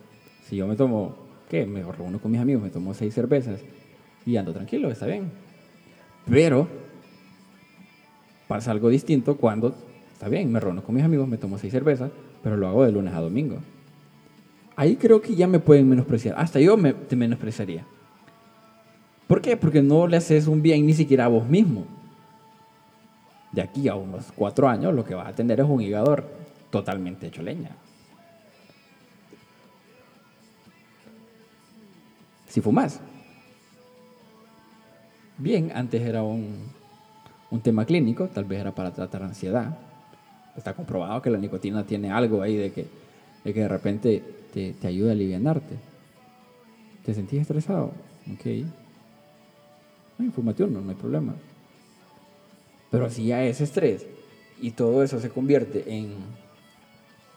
si 0.44 0.56
yo 0.56 0.66
me 0.66 0.75
tomo, 0.75 1.14
¿qué? 1.48 1.64
Me 1.64 1.80
reúno 1.80 2.18
con 2.18 2.32
mis 2.32 2.40
amigos, 2.40 2.64
me 2.64 2.70
tomo 2.70 2.94
seis 2.94 3.14
cervezas 3.14 3.60
y 4.26 4.36
ando 4.36 4.52
tranquilo, 4.52 4.90
está 4.90 5.06
bien. 5.06 5.30
Pero 6.28 6.66
pasa 8.48 8.72
algo 8.72 8.88
distinto 8.88 9.36
cuando, 9.36 9.72
está 10.14 10.28
bien, 10.28 10.50
me 10.50 10.58
reúno 10.58 10.82
con 10.82 10.96
mis 10.96 11.04
amigos, 11.04 11.28
me 11.28 11.38
tomo 11.38 11.58
seis 11.58 11.72
cervezas, 11.72 12.10
pero 12.42 12.56
lo 12.56 12.66
hago 12.66 12.84
de 12.84 12.90
lunes 12.90 13.14
a 13.14 13.20
domingo. 13.20 13.58
Ahí 14.75 14.96
creo 14.96 15.22
que 15.22 15.36
ya 15.36 15.46
me 15.46 15.60
pueden 15.60 15.88
menospreciar. 15.88 16.34
Hasta 16.36 16.58
yo 16.58 16.76
me, 16.76 16.92
te 16.92 17.14
menospreciaría. 17.14 17.86
¿Por 19.28 19.40
qué? 19.40 19.56
Porque 19.56 19.80
no 19.80 20.08
le 20.08 20.16
haces 20.16 20.48
un 20.48 20.60
bien 20.60 20.84
ni 20.84 20.92
siquiera 20.92 21.26
a 21.26 21.28
vos 21.28 21.48
mismo. 21.48 21.86
De 23.52 23.62
aquí 23.62 23.86
a 23.86 23.94
unos 23.94 24.32
cuatro 24.34 24.68
años 24.68 24.92
lo 24.92 25.04
que 25.04 25.14
vas 25.14 25.28
a 25.28 25.34
tener 25.36 25.60
es 25.60 25.66
un 25.66 25.80
hígado 25.80 26.10
totalmente 26.78 27.26
hecho 27.26 27.42
leña. 27.42 27.71
Si 32.49 32.61
fumas. 32.61 33.00
Bien, 35.38 35.73
antes 35.75 36.02
era 36.02 36.23
un, 36.23 36.71
un 37.50 37.61
tema 37.61 37.85
clínico, 37.85 38.28
tal 38.28 38.45
vez 38.45 38.61
era 38.61 38.75
para 38.75 38.92
tratar 38.92 39.23
ansiedad. 39.23 39.78
Está 40.56 40.75
comprobado 40.75 41.21
que 41.21 41.30
la 41.30 41.38
nicotina 41.38 41.85
tiene 41.85 42.11
algo 42.11 42.42
ahí 42.42 42.56
de 42.56 42.73
que 42.73 42.87
de, 43.45 43.54
que 43.54 43.61
de 43.61 43.68
repente 43.68 44.23
te, 44.52 44.73
te 44.73 44.87
ayuda 44.87 45.11
a 45.11 45.12
alivianarte. 45.12 45.76
¿Te 47.04 47.14
sentís 47.14 47.42
estresado? 47.42 47.92
Ok. 48.33 48.47
No, 50.18 50.33
fumate 50.33 50.64
uno, 50.64 50.80
no 50.80 50.90
hay 50.90 50.97
problema. 50.97 51.35
Pero 52.90 53.09
si 53.11 53.26
ya 53.26 53.45
es 53.45 53.61
estrés 53.61 54.06
y 54.61 54.71
todo 54.73 55.02
eso 55.02 55.21
se 55.21 55.30
convierte 55.30 55.85
en 55.87 56.14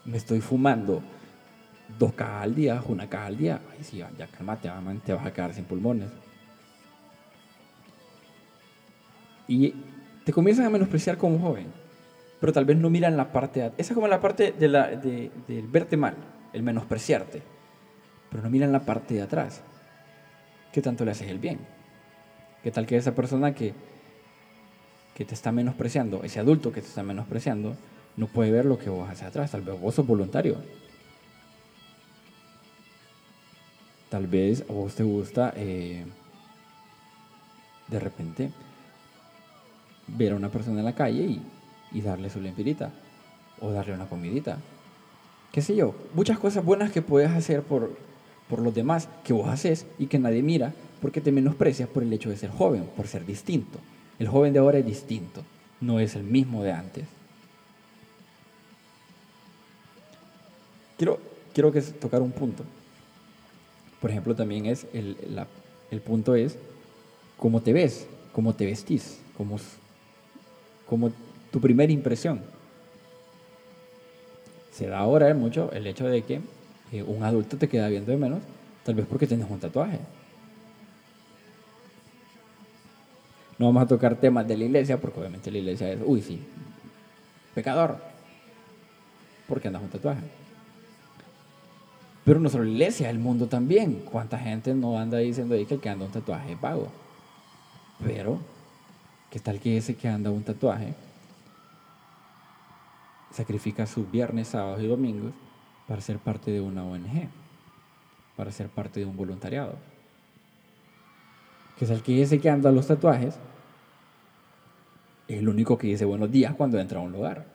me 0.06 0.18
estoy 0.18 0.42
fumando 0.42 1.02
dos 1.98 2.14
cajas 2.14 2.44
al 2.44 2.56
día, 2.56 2.82
una 2.88 3.10
caja 3.10 3.26
al 3.28 3.38
día, 3.38 3.62
ay 3.72 3.84
sí, 3.84 3.98
ya, 3.98 4.28
cálmate, 4.28 4.70
te 5.06 5.14
vas 5.14 5.26
a 5.26 5.34
quedar 5.34 5.54
sin 5.54 5.66
pulmones. 5.66 6.10
Y 9.48 9.74
te 10.24 10.32
comienzan 10.32 10.66
a 10.66 10.70
menospreciar 10.70 11.18
como 11.18 11.40
joven, 11.40 11.68
pero 12.40 12.54
tal 12.54 12.66
vez 12.66 12.78
no 12.78 12.90
miran 12.90 13.18
la 13.18 13.32
parte... 13.32 13.72
Esa 13.78 13.94
es 13.94 13.94
como 13.94 14.08
la 14.08 14.22
parte 14.22 14.52
del 14.52 15.68
verte 15.68 15.98
mal, 15.98 16.16
el 16.54 16.62
menospreciarte, 16.62 17.42
pero 18.30 18.44
no 18.44 18.50
miran 18.50 18.72
la 18.72 18.82
parte 18.82 19.16
de 19.16 19.24
atrás. 19.24 19.62
¿Qué 20.72 20.82
tanto 20.82 21.04
le 21.04 21.12
haces 21.12 21.30
el 21.30 21.40
bien? 21.40 21.60
¿Qué 22.64 22.72
tal 22.72 22.86
que 22.86 22.96
esa 22.96 23.16
persona 23.16 23.56
que, 23.56 23.74
que 25.16 25.26
te 25.26 25.34
está 25.34 25.52
menospreciando, 25.52 26.24
ese 26.24 26.40
adulto 26.40 26.72
que 26.72 26.82
te 26.82 26.88
está 26.88 27.02
menospreciando, 27.02 27.76
no 28.20 28.28
puede 28.28 28.52
ver 28.52 28.66
lo 28.66 28.78
que 28.78 28.90
vos 28.90 29.10
haces 29.10 29.24
atrás? 29.24 29.52
Tal 29.52 29.62
vez 29.62 29.80
vos 29.80 29.96
sos 29.96 30.06
voluntario. 30.06 30.58
Tal 34.10 34.28
vez 34.28 34.66
a 34.70 34.74
vos 34.74 34.94
te 34.94 35.04
gusta 35.04 35.54
eh, 35.56 36.04
de 37.88 38.00
repente 38.00 38.52
ver 40.08 40.34
a 40.34 40.36
una 40.36 40.50
persona 40.50 40.80
en 40.80 40.86
la 40.86 40.96
calle 40.96 41.40
y, 41.94 42.02
darle 42.02 42.30
su 42.30 42.42
lempirita 42.42 42.92
o 43.62 43.72
darle 43.72 43.94
una 43.94 44.10
comidita. 44.10 44.58
¿Qué 45.54 45.62
sé 45.62 45.78
yo? 45.78 45.96
Muchas 46.14 46.40
cosas 46.40 46.66
buenas 46.66 46.92
que 46.92 47.02
puedes 47.02 47.32
hacer 47.32 47.64
por, 47.64 47.96
por 48.50 48.60
los 48.60 48.76
demás 48.76 49.08
que 49.24 49.32
vos 49.32 49.48
haces 49.48 49.88
y 49.98 50.08
que 50.08 50.20
nadie 50.20 50.44
mira 50.44 50.74
porque 51.02 51.22
te 51.22 51.32
menosprecias 51.32 51.88
por 51.88 52.04
el 52.04 52.12
hecho 52.12 52.30
de 52.30 52.36
ser 52.36 52.50
joven, 52.50 52.84
por 52.98 53.08
ser 53.08 53.26
distinto. 53.26 53.80
El 54.20 54.28
joven 54.28 54.52
de 54.52 54.60
ahora 54.60 54.80
es 54.80 54.86
distinto, 54.86 55.42
no 55.80 56.02
es 56.02 56.18
el 56.18 56.24
mismo 56.24 56.64
de 56.64 56.74
antes. 56.74 57.19
Quiero, 61.54 61.72
que 61.72 61.82
tocar 61.82 62.22
un 62.22 62.32
punto. 62.32 62.64
Por 64.02 64.12
ejemplo, 64.12 64.36
también 64.36 64.66
es 64.66 64.86
el, 64.94 65.18
el 65.92 66.02
punto 66.02 66.36
es 66.36 66.58
cómo 67.38 67.62
te 67.62 67.74
ves, 67.74 68.08
cómo 68.32 68.54
te 68.54 68.66
vestís, 68.66 69.20
cómo, 69.38 69.58
como 70.86 71.12
tu 71.52 71.60
primera 71.60 71.92
impresión. 71.92 72.42
Se 74.72 74.88
da 74.88 75.00
ahora 75.00 75.34
mucho 75.34 75.72
el 75.72 75.88
hecho 75.88 76.06
de 76.06 76.22
que 76.22 76.42
eh, 76.92 77.04
un 77.04 77.24
adulto 77.24 77.58
te 77.58 77.68
queda 77.68 77.88
viendo 77.90 78.12
de 78.12 78.18
menos, 78.18 78.40
tal 78.84 78.96
vez 78.96 79.06
porque 79.06 79.28
tienes 79.28 79.50
un 79.50 79.60
tatuaje. 79.60 80.00
No 83.58 83.66
vamos 83.66 83.84
a 83.84 83.88
tocar 83.88 84.16
temas 84.16 84.48
de 84.48 84.56
la 84.56 84.64
iglesia, 84.64 85.00
porque 85.00 85.20
obviamente 85.20 85.52
la 85.52 85.58
iglesia 85.58 85.92
es, 85.92 86.00
uy, 86.06 86.22
sí, 86.22 86.40
pecador, 87.54 87.98
porque 89.48 89.68
andas 89.68 89.84
un 89.84 89.90
tatuaje. 89.90 90.22
Pero 92.30 92.40
no 92.40 92.48
solo 92.48 92.66
la 92.66 92.70
iglesia, 92.70 93.10
el 93.10 93.18
mundo 93.18 93.48
también. 93.48 94.04
¿Cuánta 94.06 94.38
gente 94.38 94.76
no 94.76 95.00
anda 95.00 95.18
diciendo 95.18 95.56
ahí 95.56 95.66
que 95.66 95.74
el 95.74 95.80
que 95.82 95.90
anda 95.90 96.06
un 96.06 96.12
tatuaje 96.12 96.52
es 96.52 96.62
vago? 96.62 96.88
Pero 98.06 98.40
¿Qué 99.32 99.40
tal 99.40 99.60
que 99.60 99.78
ese 99.78 99.96
que 99.96 100.08
anda 100.08 100.30
un 100.30 100.44
tatuaje 100.44 100.94
sacrifica 103.32 103.88
sus 103.88 104.12
viernes, 104.12 104.50
sábados 104.50 104.80
y 104.80 104.86
domingos 104.86 105.34
para 105.88 106.02
ser 106.02 106.20
parte 106.20 106.52
de 106.52 106.62
una 106.62 106.84
ONG, 106.84 107.30
para 108.38 108.52
ser 108.52 108.70
parte 108.70 109.00
de 109.00 109.08
un 109.08 109.18
voluntariado? 109.18 109.74
¿Qué 111.80 111.88
tal 111.88 112.04
que 112.04 112.22
ese 112.22 112.40
que 112.40 112.52
anda 112.52 112.72
los 112.72 112.86
tatuajes 112.86 113.40
es 115.28 115.40
el 115.40 115.50
único 115.50 115.80
que 115.80 115.88
dice 115.88 116.06
buenos 116.06 116.32
días 116.32 116.54
cuando 116.54 116.78
entra 116.78 117.00
a 117.00 117.02
un 117.02 117.12
lugar? 117.12 117.48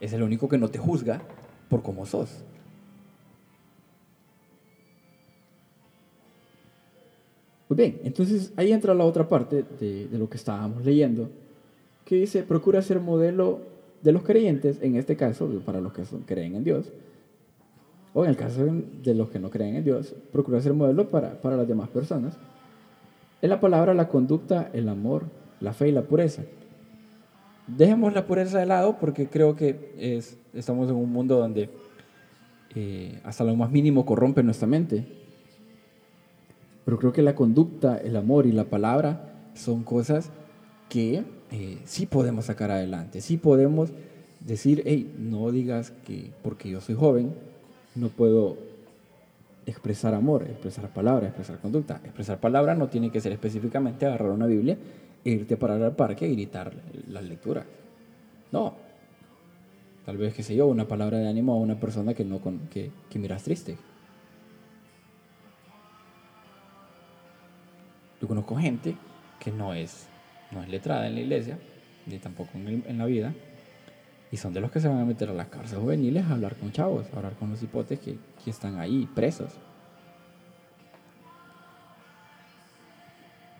Es 0.00 0.12
el 0.12 0.24
único 0.24 0.48
que 0.48 0.58
no 0.58 0.66
te 0.66 0.80
juzga 0.80 1.22
por 1.68 1.80
cómo 1.80 2.06
sos. 2.06 2.42
Pues 7.74 7.90
bien, 7.90 8.00
entonces 8.04 8.52
ahí 8.54 8.70
entra 8.70 8.94
la 8.94 9.04
otra 9.04 9.28
parte 9.28 9.64
de, 9.80 10.06
lo 10.12 10.30
que 10.30 10.36
estábamos 10.36 10.84
leyendo, 10.84 11.28
que 12.04 12.14
dice, 12.14 12.44
procura 12.44 12.80
ser 12.82 13.00
modelo 13.00 13.62
de 14.00 14.12
los 14.12 14.22
creyentes, 14.22 14.78
en 14.80 14.94
este 14.94 15.16
caso, 15.16 15.48
para 15.66 15.80
los 15.80 15.92
que 15.92 16.04
creen 16.24 16.54
en 16.54 16.62
Dios, 16.62 16.92
o 18.12 18.22
en 18.22 18.30
el 18.30 18.36
caso 18.36 18.64
de 19.02 19.14
los 19.16 19.28
que 19.28 19.40
no 19.40 19.50
creen 19.50 19.74
en 19.74 19.82
Dios, 19.82 20.14
procura 20.30 20.60
ser 20.60 20.72
modelo 20.72 21.08
para, 21.08 21.42
para 21.42 21.56
las 21.56 21.66
demás 21.66 21.88
personas. 21.88 22.36
En 23.42 23.50
la 23.50 23.58
palabra, 23.58 23.92
la 23.92 24.06
conducta, 24.06 24.70
el 24.72 24.88
amor, 24.88 25.24
la 25.58 25.72
fe 25.72 25.88
y 25.88 25.92
la 25.92 26.02
pureza. 26.02 26.44
Dejemos 27.66 28.14
la 28.14 28.24
pureza 28.24 28.60
de 28.60 28.66
lado 28.66 28.98
porque 29.00 29.26
creo 29.26 29.56
que 29.56 29.96
es, 29.98 30.38
estamos 30.52 30.88
en 30.88 30.94
un 30.94 31.10
mundo 31.10 31.38
donde 31.38 31.70
eh, 32.76 33.18
hasta 33.24 33.42
lo 33.42 33.56
más 33.56 33.72
mínimo 33.72 34.06
corrompe 34.06 34.44
nuestra 34.44 34.68
mente 34.68 35.23
pero 36.84 36.98
creo 36.98 37.12
que 37.12 37.22
la 37.22 37.34
conducta, 37.34 37.96
el 37.96 38.16
amor 38.16 38.46
y 38.46 38.52
la 38.52 38.64
palabra 38.64 39.32
son 39.54 39.84
cosas 39.84 40.30
que 40.88 41.24
eh, 41.50 41.78
sí 41.84 42.06
podemos 42.06 42.46
sacar 42.46 42.70
adelante, 42.70 43.20
sí 43.20 43.36
podemos 43.36 43.90
decir, 44.40 44.82
hey, 44.84 45.14
no 45.18 45.50
digas 45.50 45.92
que 46.06 46.30
porque 46.42 46.68
yo 46.68 46.80
soy 46.80 46.94
joven 46.94 47.32
no 47.94 48.08
puedo 48.08 48.56
expresar 49.66 50.14
amor, 50.14 50.42
expresar 50.42 50.92
palabra, 50.92 51.28
expresar 51.28 51.58
conducta. 51.58 52.00
Expresar 52.04 52.40
palabra 52.40 52.74
no 52.74 52.88
tiene 52.88 53.10
que 53.10 53.20
ser 53.20 53.32
específicamente 53.32 54.06
agarrar 54.06 54.30
una 54.30 54.46
Biblia 54.46 54.76
e 55.24 55.30
irte 55.30 55.54
a 55.54 55.58
parar 55.58 55.82
al 55.82 55.96
parque 55.96 56.28
y 56.28 56.34
gritar 56.34 56.72
las 57.08 57.24
lecturas. 57.24 57.64
No. 58.52 58.74
Tal 60.04 60.18
vez, 60.18 60.34
qué 60.34 60.42
sé 60.42 60.54
yo, 60.54 60.66
una 60.66 60.86
palabra 60.86 61.18
de 61.18 61.28
ánimo 61.28 61.54
a 61.54 61.56
una 61.56 61.80
persona 61.80 62.12
que, 62.12 62.24
no 62.24 62.40
con, 62.40 62.68
que, 62.68 62.90
que 63.08 63.18
miras 63.18 63.42
triste. 63.42 63.78
Yo 68.24 68.28
conozco 68.28 68.56
gente 68.56 68.96
que 69.38 69.52
no 69.52 69.74
es, 69.74 70.06
no 70.50 70.62
es 70.62 70.70
letrada 70.70 71.06
en 71.06 71.14
la 71.14 71.20
iglesia, 71.20 71.58
ni 72.06 72.16
tampoco 72.16 72.52
en, 72.54 72.96
la 72.96 73.04
vida, 73.04 73.34
y 74.32 74.38
son 74.38 74.54
de 74.54 74.62
los 74.62 74.70
que 74.70 74.80
se 74.80 74.88
van 74.88 74.98
a 74.98 75.04
meter 75.04 75.28
a 75.28 75.34
las 75.34 75.48
cárceles 75.48 75.82
juveniles 75.82 76.24
a 76.24 76.32
hablar 76.32 76.56
con 76.56 76.72
chavos, 76.72 77.04
a 77.12 77.16
hablar 77.18 77.34
con 77.34 77.50
los 77.50 77.62
hipotes 77.62 78.00
que, 78.00 78.16
que 78.42 78.50
están 78.50 78.78
ahí 78.78 79.06
presos. 79.14 79.52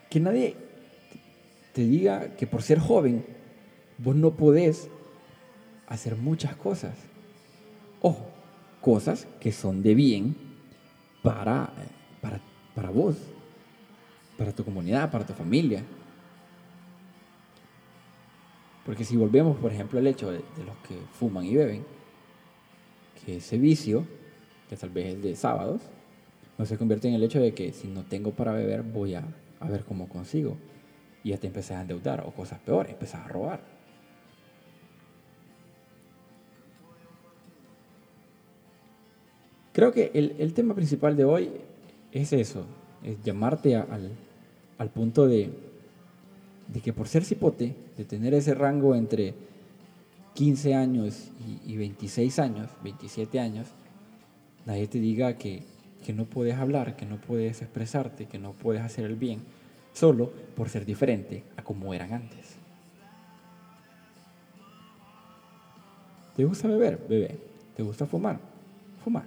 Que 0.09 0.18
nadie, 0.18 0.56
te 1.75 1.83
diga 1.83 2.35
que 2.35 2.47
por 2.47 2.62
ser 2.62 2.78
joven, 2.78 3.23
vos 3.99 4.16
no 4.16 4.30
podés 4.30 4.88
hacer 5.88 6.16
muchas 6.16 6.56
cosas. 6.56 6.97
Ojo, 8.00 8.30
cosas 8.80 9.26
que 9.40 9.52
son 9.52 9.83
de 9.83 9.94
bien 9.94 10.35
para, 11.23 11.71
para, 12.23 12.40
para 12.75 12.88
vos, 12.88 13.33
para 14.36 14.52
tu 14.52 14.64
comunidad, 14.64 15.10
para 15.10 15.26
tu 15.26 15.32
familia. 15.32 15.82
Porque 18.84 19.04
si 19.04 19.16
volvemos, 19.16 19.56
por 19.56 19.72
ejemplo, 19.72 19.98
al 19.98 20.06
hecho 20.06 20.30
de, 20.30 20.38
los 20.38 20.76
que 20.86 20.96
fuman 21.18 21.44
y 21.44 21.56
beben, 21.56 21.84
que 23.24 23.36
ese 23.36 23.56
vicio, 23.56 24.06
que 24.68 24.76
tal 24.76 24.90
vez 24.90 25.14
es 25.14 25.22
de 25.22 25.36
sábados, 25.36 25.80
no 26.58 26.66
se 26.66 26.76
convierte 26.76 27.08
en 27.08 27.14
el 27.14 27.22
hecho 27.22 27.40
de 27.40 27.54
que 27.54 27.72
si 27.72 27.88
no 27.88 28.04
tengo 28.04 28.32
para 28.32 28.52
beber, 28.52 28.82
voy 28.82 29.14
a, 29.14 29.24
a 29.60 29.68
ver 29.68 29.84
cómo 29.84 30.08
consigo. 30.08 30.56
Y 31.22 31.30
ya 31.30 31.38
te 31.38 31.46
empezás 31.46 31.78
a 31.78 31.80
endeudar 31.80 32.22
o 32.26 32.32
cosas 32.32 32.58
peores, 32.60 32.92
empezás 32.92 33.24
a 33.24 33.28
robar. 33.28 33.74
Creo 39.72 39.92
que 39.92 40.12
el, 40.14 40.36
el 40.38 40.54
tema 40.54 40.74
principal 40.74 41.16
de 41.16 41.24
hoy 41.24 41.50
es 42.12 42.32
eso, 42.32 42.64
es 43.02 43.20
llamarte 43.24 43.74
al, 43.74 44.12
al 44.78 44.90
punto 44.90 45.26
de, 45.26 45.50
que 46.82 46.92
por 46.92 47.08
ser 47.08 47.24
cipote, 47.24 47.74
de 47.96 48.04
tener 48.04 48.34
ese 48.34 48.54
rango 48.54 48.94
entre 48.94 49.34
15 50.34 50.74
años 50.74 51.30
y, 51.66 51.76
26 51.76 52.38
años, 52.38 52.70
27 52.82 53.40
años, 53.40 53.68
nadie 54.66 54.88
te 54.88 54.98
diga 54.98 55.34
que, 55.34 55.62
que 56.04 56.12
no 56.12 56.24
puedes 56.24 56.56
hablar, 56.56 56.96
que 56.96 57.06
no 57.06 57.16
puedes 57.18 57.62
expresarte, 57.62 58.26
que 58.26 58.38
no 58.38 58.52
puedes 58.52 58.82
hacer 58.82 59.04
el 59.04 59.16
bien, 59.16 59.40
solo 59.92 60.32
por 60.56 60.68
ser 60.68 60.84
diferente 60.84 61.44
a 61.56 61.62
como 61.62 61.94
eran 61.94 62.12
antes. 62.12 62.56
¿Te 66.36 66.44
gusta 66.44 66.66
beber? 66.66 66.98
Bebe. 67.08 67.38
¿Te 67.76 67.82
gusta 67.82 68.06
fumar? 68.06 68.38
Fuma. 69.04 69.24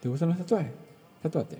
¿Te 0.00 0.08
gustan 0.08 0.28
los 0.28 0.38
tatuajes? 0.38 0.72
Tatuate. 1.22 1.58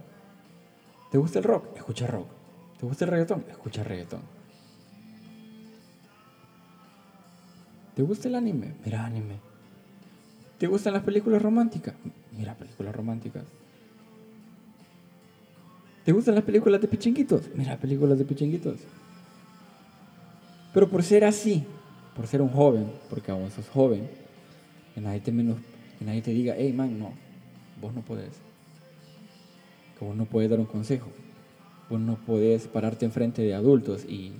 ¿Te 1.10 1.18
gusta 1.18 1.38
el 1.38 1.44
rock? 1.44 1.76
Escucha 1.76 2.06
rock. 2.06 2.35
¿Te 2.78 2.86
gusta 2.86 3.04
el 3.04 3.10
reggaetón? 3.10 3.44
Escucha 3.48 3.82
reggaetón. 3.82 4.20
¿Te 7.94 8.02
gusta 8.02 8.28
el 8.28 8.34
anime? 8.34 8.74
Mira 8.84 9.06
anime. 9.06 9.38
¿Te 10.58 10.66
gustan 10.66 10.92
las 10.92 11.02
películas 11.02 11.40
románticas? 11.40 11.94
Mira 12.36 12.54
películas 12.54 12.94
románticas. 12.94 13.44
¿Te 16.04 16.12
gustan 16.12 16.34
las 16.34 16.44
películas 16.44 16.80
de 16.80 16.88
pichinguitos? 16.88 17.42
Mira 17.54 17.76
películas 17.78 18.18
de 18.18 18.24
pichinguitos. 18.24 18.76
Pero 20.72 20.88
por 20.90 21.02
ser 21.02 21.24
así, 21.24 21.64
por 22.14 22.26
ser 22.26 22.42
un 22.42 22.50
joven, 22.50 22.92
porque 23.08 23.32
aún 23.32 23.50
sos 23.50 23.68
joven, 23.68 24.08
que 24.94 25.00
nadie 25.00 25.20
te, 25.20 25.32
menos, 25.32 25.56
que 25.98 26.04
nadie 26.04 26.20
te 26.20 26.32
diga, 26.32 26.54
hey 26.56 26.72
man, 26.72 26.98
no, 26.98 27.12
vos 27.80 27.94
no 27.94 28.02
podés. 28.02 28.32
Que 29.98 30.04
vos 30.04 30.14
no 30.14 30.26
puedes 30.26 30.50
dar 30.50 30.60
un 30.60 30.66
consejo. 30.66 31.08
Vos 31.88 32.00
no 32.00 32.16
podés 32.16 32.66
pararte 32.66 33.04
enfrente 33.04 33.42
de 33.42 33.54
adultos 33.54 34.04
y, 34.04 34.32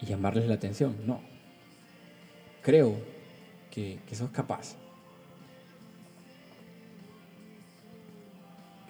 y 0.00 0.06
llamarles 0.06 0.46
la 0.46 0.54
atención. 0.54 0.96
No 1.06 1.34
creo 2.64 2.96
que, 3.70 4.00
que 4.08 4.16
sos 4.16 4.30
capaz. 4.30 4.74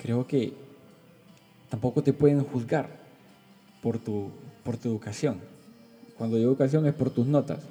Creo 0.01 0.27
que 0.27 0.55
tampoco 1.69 2.03
te 2.03 2.13
pueden 2.13 2.45
juzgar 2.45 2.89
por 3.83 3.99
tu, 3.99 4.31
por 4.63 4.77
tu 4.77 4.89
educación. 4.89 5.41
Cuando 6.17 6.37
digo 6.37 6.51
educación 6.51 6.87
es 6.87 6.95
por 6.95 7.11
tus 7.11 7.27
notas. 7.27 7.65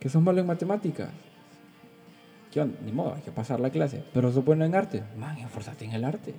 Que 0.00 0.08
sos 0.08 0.22
malo 0.22 0.40
en 0.40 0.46
matemáticas. 0.46 1.10
¿Qué 2.50 2.64
Ni 2.84 2.92
modo, 2.92 3.14
hay 3.14 3.22
que 3.22 3.32
pasar 3.32 3.60
la 3.60 3.70
clase. 3.70 4.02
Pero 4.14 4.32
sos 4.32 4.44
bueno 4.44 4.64
en 4.64 4.74
arte. 4.74 5.02
Man, 5.18 5.36
esforzate 5.38 5.84
en 5.84 5.92
el 5.92 6.04
arte. 6.04 6.34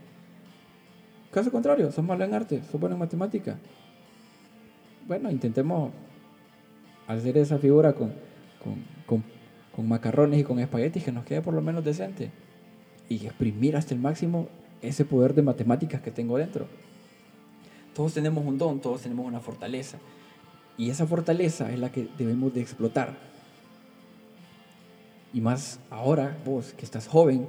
Caso 1.32 1.52
contrario, 1.52 1.92
sos 1.92 2.04
malo 2.04 2.24
en 2.24 2.34
arte, 2.34 2.62
sos 2.72 2.80
bueno 2.80 2.96
en 2.96 3.00
matemática. 3.00 3.58
Bueno, 5.08 5.30
intentemos 5.30 5.92
hacer 7.08 7.38
esa 7.38 7.58
figura 7.58 7.94
con, 7.94 8.14
con, 9.06 9.24
con, 9.76 9.88
macarrones 9.88 10.40
y 10.40 10.44
con 10.44 10.60
espaguetis 10.60 11.04
que 11.04 11.12
nos 11.12 11.26
quede 11.26 11.42
por 11.42 11.54
lo 11.54 11.62
menos 11.62 11.84
decente. 11.84 12.32
Y 13.10 13.26
exprimir 13.26 13.78
hasta 13.78 13.94
el 13.94 14.00
máximo 14.00 14.50
ese 14.82 15.06
poder 15.06 15.34
de 15.34 15.44
matemáticas 15.44 16.02
que 16.02 16.12
tengo 16.12 16.38
dentro. 16.38 16.68
Todos 17.94 18.14
tenemos 18.14 18.46
un 18.46 18.58
don, 18.58 18.80
todos 18.80 19.02
tenemos 19.02 19.26
una 19.26 19.40
fortaleza. 19.40 19.98
Y 20.78 20.90
esa 20.90 21.08
fortaleza 21.08 21.72
es 21.72 21.80
la 21.80 21.92
que 21.92 22.08
debemos 22.18 22.54
de 22.54 22.62
explotar. 22.62 23.18
Y 25.34 25.42
más 25.42 25.80
ahora, 25.90 26.38
vos 26.46 26.74
que 26.74 26.86
estás 26.86 27.08
joven, 27.08 27.48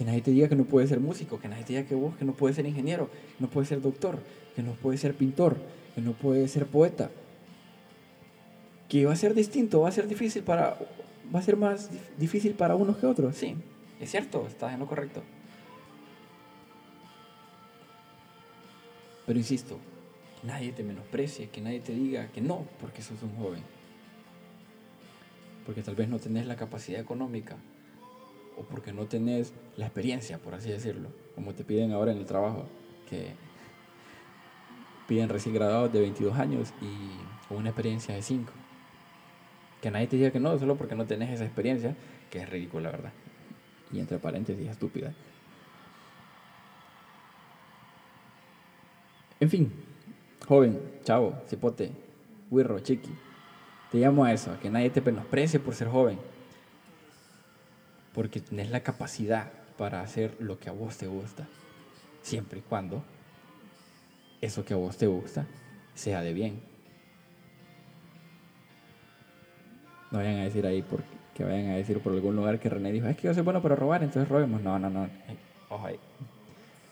que 0.00 0.06
nadie 0.06 0.22
te 0.22 0.30
diga 0.30 0.48
que 0.48 0.56
no 0.56 0.64
puedes 0.64 0.88
ser 0.88 0.98
músico, 0.98 1.38
que 1.38 1.46
nadie 1.46 1.62
te 1.62 1.74
diga 1.74 1.86
que 1.86 1.94
vos 1.94 2.16
que 2.16 2.24
no 2.24 2.32
puedes 2.32 2.56
ser 2.56 2.64
ingeniero, 2.64 3.10
que 3.10 3.44
no 3.44 3.50
puedes 3.50 3.68
ser 3.68 3.82
doctor, 3.82 4.18
que 4.56 4.62
no 4.62 4.72
puedes 4.72 4.98
ser 4.98 5.12
pintor, 5.12 5.58
que 5.94 6.00
no 6.00 6.12
puedes 6.14 6.50
ser 6.50 6.64
poeta, 6.64 7.10
que 8.88 9.04
va 9.04 9.12
a 9.12 9.16
ser 9.16 9.34
distinto, 9.34 9.82
va 9.82 9.90
a 9.90 9.92
ser 9.92 10.08
difícil 10.08 10.42
para, 10.42 10.78
va 11.34 11.40
a 11.40 11.42
ser 11.42 11.58
más 11.58 11.90
difícil 12.16 12.54
para 12.54 12.76
unos 12.76 12.96
que 12.96 13.04
otros. 13.04 13.36
Sí, 13.36 13.54
es 14.00 14.10
cierto, 14.10 14.46
estás 14.46 14.72
en 14.72 14.80
lo 14.80 14.86
correcto. 14.86 15.22
Pero 19.26 19.38
insisto, 19.38 19.76
que 20.40 20.46
nadie 20.46 20.72
te 20.72 20.82
menosprecie, 20.82 21.50
que 21.50 21.60
nadie 21.60 21.80
te 21.80 21.92
diga 21.92 22.28
que 22.28 22.40
no, 22.40 22.64
porque 22.80 23.02
sos 23.02 23.22
un 23.22 23.36
joven. 23.36 23.60
Porque 25.66 25.82
tal 25.82 25.94
vez 25.94 26.08
no 26.08 26.18
tenés 26.18 26.46
la 26.46 26.56
capacidad 26.56 26.98
económica 27.02 27.58
o 28.60 28.64
porque 28.64 28.92
no 28.92 29.06
tenés 29.06 29.52
la 29.76 29.86
experiencia, 29.86 30.38
por 30.38 30.54
así 30.54 30.70
decirlo, 30.70 31.08
como 31.34 31.54
te 31.54 31.64
piden 31.64 31.92
ahora 31.92 32.12
en 32.12 32.18
el 32.18 32.26
trabajo, 32.26 32.66
que 33.08 33.32
piden 35.08 35.28
recién 35.28 35.54
graduados 35.54 35.92
de 35.92 36.00
22 36.00 36.38
años 36.38 36.72
y 36.80 37.52
una 37.52 37.70
experiencia 37.70 38.14
de 38.14 38.22
5 38.22 38.52
que 39.80 39.90
nadie 39.90 40.06
te 40.06 40.16
diga 40.16 40.30
que 40.30 40.40
no, 40.40 40.58
solo 40.58 40.76
porque 40.76 40.94
no 40.94 41.06
tenés 41.06 41.30
esa 41.30 41.44
experiencia, 41.44 41.96
que 42.30 42.40
es 42.40 42.48
ridícula, 42.48 42.90
¿verdad? 42.90 43.12
Y 43.92 43.98
entre 43.98 44.18
paréntesis, 44.18 44.68
estúpida. 44.68 45.12
En 49.40 49.48
fin, 49.48 49.72
joven, 50.46 50.78
chavo, 51.02 51.34
cipote, 51.48 51.92
wirro, 52.50 52.78
chiqui, 52.80 53.10
te 53.90 53.98
llamo 53.98 54.24
a 54.24 54.32
eso, 54.32 54.52
a 54.52 54.60
que 54.60 54.68
nadie 54.68 54.90
te 54.90 55.00
menosprecie 55.00 55.58
por 55.60 55.74
ser 55.74 55.88
joven, 55.88 56.18
porque 58.14 58.40
tenés 58.40 58.70
la 58.70 58.80
capacidad 58.80 59.52
para 59.78 60.02
hacer 60.02 60.36
lo 60.40 60.58
que 60.58 60.68
a 60.68 60.72
vos 60.72 60.96
te 60.96 61.06
gusta, 61.06 61.46
siempre 62.22 62.58
y 62.58 62.62
cuando 62.62 63.02
eso 64.40 64.64
que 64.64 64.74
a 64.74 64.76
vos 64.76 64.96
te 64.96 65.06
gusta 65.06 65.46
sea 65.94 66.22
de 66.22 66.32
bien. 66.32 66.60
No 70.10 70.18
vayan 70.18 70.36
a 70.36 70.44
decir 70.44 70.66
ahí 70.66 70.82
por, 70.82 71.02
que 71.34 71.44
vayan 71.44 71.70
a 71.70 71.76
decir 71.76 72.00
por 72.00 72.12
algún 72.12 72.36
lugar 72.36 72.58
que 72.58 72.68
René 72.68 72.90
dijo, 72.90 73.06
es 73.06 73.16
que 73.16 73.28
yo 73.28 73.34
soy 73.34 73.42
bueno 73.42 73.62
para 73.62 73.76
robar, 73.76 74.02
entonces 74.02 74.28
robemos. 74.28 74.60
No, 74.60 74.78
no, 74.78 74.90
no. 74.90 75.08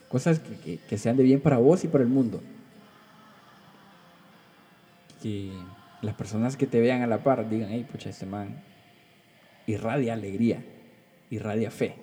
Cosas 0.07 0.39
que, 0.39 0.77
que, 0.77 0.97
sean 0.97 1.17
de 1.17 1.23
bien 1.23 1.41
para 1.41 1.57
vos 1.57 1.83
y 1.83 1.87
para 1.87 2.03
el 2.03 2.09
mundo. 2.09 2.41
Que 5.21 5.51
las 6.01 6.15
personas 6.15 6.55
que 6.55 6.65
te 6.65 6.79
vean 6.79 7.01
a 7.01 7.07
la 7.07 7.23
par 7.23 7.49
digan, 7.49 7.69
hey, 7.71 7.85
pucha, 7.91 8.09
este 8.09 8.25
man 8.25 8.63
irradia 9.67 10.13
alegría, 10.13 10.63
irradia 11.29 11.71
fe, 11.71 11.95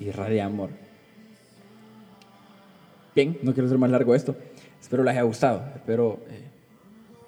irradia 0.00 0.46
amor. 0.46 0.70
Bien, 3.14 3.38
no 3.42 3.52
quiero 3.52 3.68
ser 3.68 3.78
más 3.78 3.90
largo 3.90 4.14
esto. 4.14 4.34
Espero 4.80 5.02
les 5.02 5.12
haya 5.12 5.22
gustado. 5.22 5.62
Espero 5.74 6.20
eh, 6.28 6.42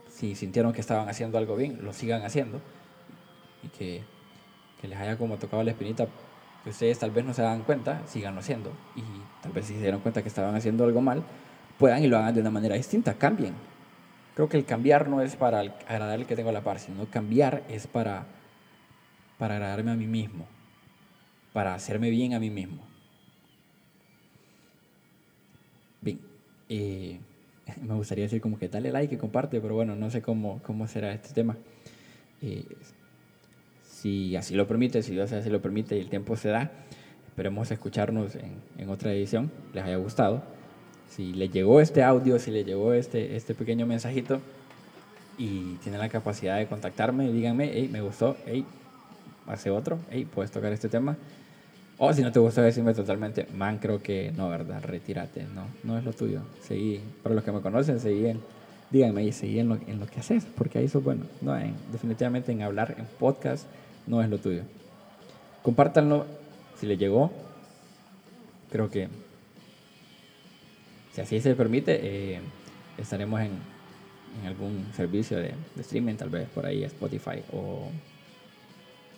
si 0.08 0.34
sintieron 0.34 0.72
que 0.72 0.80
estaban 0.80 1.08
haciendo 1.08 1.38
algo 1.38 1.56
bien, 1.56 1.80
lo 1.82 1.92
sigan 1.92 2.22
haciendo 2.22 2.60
y 3.62 3.68
que, 3.68 4.02
que 4.80 4.88
les 4.88 4.98
haya 4.98 5.18
como 5.18 5.36
tocado 5.36 5.62
la 5.62 5.72
espinita 5.72 6.06
que 6.64 6.70
ustedes 6.70 6.98
tal 6.98 7.10
vez 7.10 7.24
no 7.24 7.34
se 7.34 7.42
dan 7.42 7.62
cuenta, 7.62 8.00
sigan 8.06 8.38
haciendo 8.38 8.72
y 8.96 9.02
tal 9.42 9.52
vez 9.52 9.66
si 9.66 9.74
se 9.74 9.80
dieron 9.80 10.00
cuenta 10.00 10.22
que 10.22 10.28
estaban 10.28 10.54
haciendo 10.54 10.84
algo 10.84 11.02
mal, 11.02 11.22
puedan 11.78 12.02
y 12.02 12.06
lo 12.06 12.16
hagan 12.16 12.34
de 12.34 12.40
una 12.40 12.50
manera 12.50 12.74
distinta, 12.74 13.14
cambien. 13.14 13.54
Creo 14.34 14.48
que 14.48 14.56
el 14.56 14.64
cambiar 14.64 15.08
no 15.08 15.20
es 15.20 15.36
para 15.36 15.60
agradar 15.60 16.18
al 16.18 16.26
que 16.26 16.34
tengo 16.34 16.48
a 16.48 16.52
la 16.52 16.62
par, 16.62 16.78
sino 16.78 17.04
cambiar 17.06 17.62
es 17.68 17.86
para, 17.86 18.24
para 19.44 19.56
agradarme 19.56 19.90
a 19.90 19.94
mí 19.94 20.06
mismo, 20.06 20.46
para 21.52 21.74
hacerme 21.74 22.08
bien 22.08 22.32
a 22.32 22.40
mí 22.40 22.48
mismo. 22.48 22.82
Bien. 26.00 26.18
Eh, 26.70 27.18
me 27.86 27.92
gustaría 27.92 28.24
decir 28.24 28.40
como 28.40 28.58
que 28.58 28.68
dale 28.68 28.90
like 28.90 29.16
y 29.16 29.18
comparte, 29.18 29.60
pero 29.60 29.74
bueno, 29.74 29.96
no 29.96 30.08
sé 30.08 30.22
cómo, 30.22 30.62
cómo 30.62 30.88
será 30.88 31.12
este 31.12 31.34
tema. 31.34 31.58
Eh, 32.40 32.64
si 33.86 34.34
así 34.34 34.54
lo 34.54 34.66
permite, 34.66 35.02
si 35.02 35.12
Dios 35.12 35.30
así 35.32 35.50
lo 35.50 35.60
permite 35.60 35.98
y 35.98 36.00
el 36.00 36.08
tiempo 36.08 36.36
se 36.36 36.48
da, 36.48 36.72
esperemos 37.26 37.70
escucharnos 37.70 38.36
en, 38.36 38.54
en 38.78 38.88
otra 38.88 39.12
edición, 39.12 39.52
les 39.74 39.84
haya 39.84 39.96
gustado. 39.96 40.42
si 41.10 41.34
le 41.34 41.50
llegó 41.50 41.82
este 41.82 42.02
audio, 42.02 42.38
si 42.38 42.50
le 42.50 42.64
llegó 42.64 42.94
este, 42.94 43.36
este 43.36 43.54
pequeño 43.54 43.84
mensajito 43.84 44.40
y 45.36 45.74
tienen 45.82 46.00
la 46.00 46.08
capacidad 46.08 46.56
de 46.56 46.66
contactarme, 46.66 47.30
díganme, 47.30 47.70
hey, 47.74 47.90
me 47.92 48.00
gustó, 48.00 48.38
hey, 48.46 48.64
hace 49.46 49.70
otro, 49.70 49.98
hey, 50.10 50.26
puedes 50.32 50.50
tocar 50.50 50.72
este 50.72 50.88
tema. 50.88 51.16
O 51.96 52.12
si 52.12 52.22
no 52.22 52.32
te 52.32 52.40
gusta 52.40 52.60
decirme 52.60 52.92
totalmente, 52.92 53.46
man, 53.54 53.78
creo 53.78 54.02
que 54.02 54.32
no, 54.36 54.48
¿verdad? 54.48 54.82
Retírate, 54.82 55.44
no, 55.44 55.66
no 55.84 55.96
es 55.96 56.04
lo 56.04 56.12
tuyo. 56.12 56.42
Seguí, 56.62 57.00
para 57.22 57.34
los 57.34 57.44
que 57.44 57.52
me 57.52 57.60
conocen, 57.60 58.00
seguí 58.00 58.26
en, 58.26 58.40
díganme, 58.90 59.30
seguí 59.32 59.60
en 59.60 59.68
lo, 59.68 59.76
en 59.86 60.00
lo 60.00 60.06
que 60.06 60.20
haces, 60.20 60.44
porque 60.56 60.78
ahí 60.78 60.88
sos 60.88 61.04
bueno. 61.04 61.24
No, 61.40 61.54
definitivamente 61.92 62.50
en 62.50 62.62
hablar 62.62 62.96
en 62.98 63.06
podcast 63.18 63.66
no 64.06 64.22
es 64.22 64.28
lo 64.28 64.38
tuyo. 64.38 64.62
Compártanlo 65.62 66.26
si 66.78 66.86
les 66.86 66.98
llegó. 66.98 67.30
Creo 68.70 68.90
que 68.90 69.08
si 71.14 71.20
así 71.20 71.40
se 71.40 71.54
permite, 71.54 72.00
eh, 72.02 72.40
estaremos 72.98 73.40
en, 73.40 73.52
algún 74.44 74.88
servicio 74.96 75.38
de, 75.38 75.54
streaming, 75.78 76.16
tal 76.16 76.28
vez 76.28 76.48
por 76.48 76.66
ahí 76.66 76.82
Spotify 76.82 77.40
o, 77.52 77.88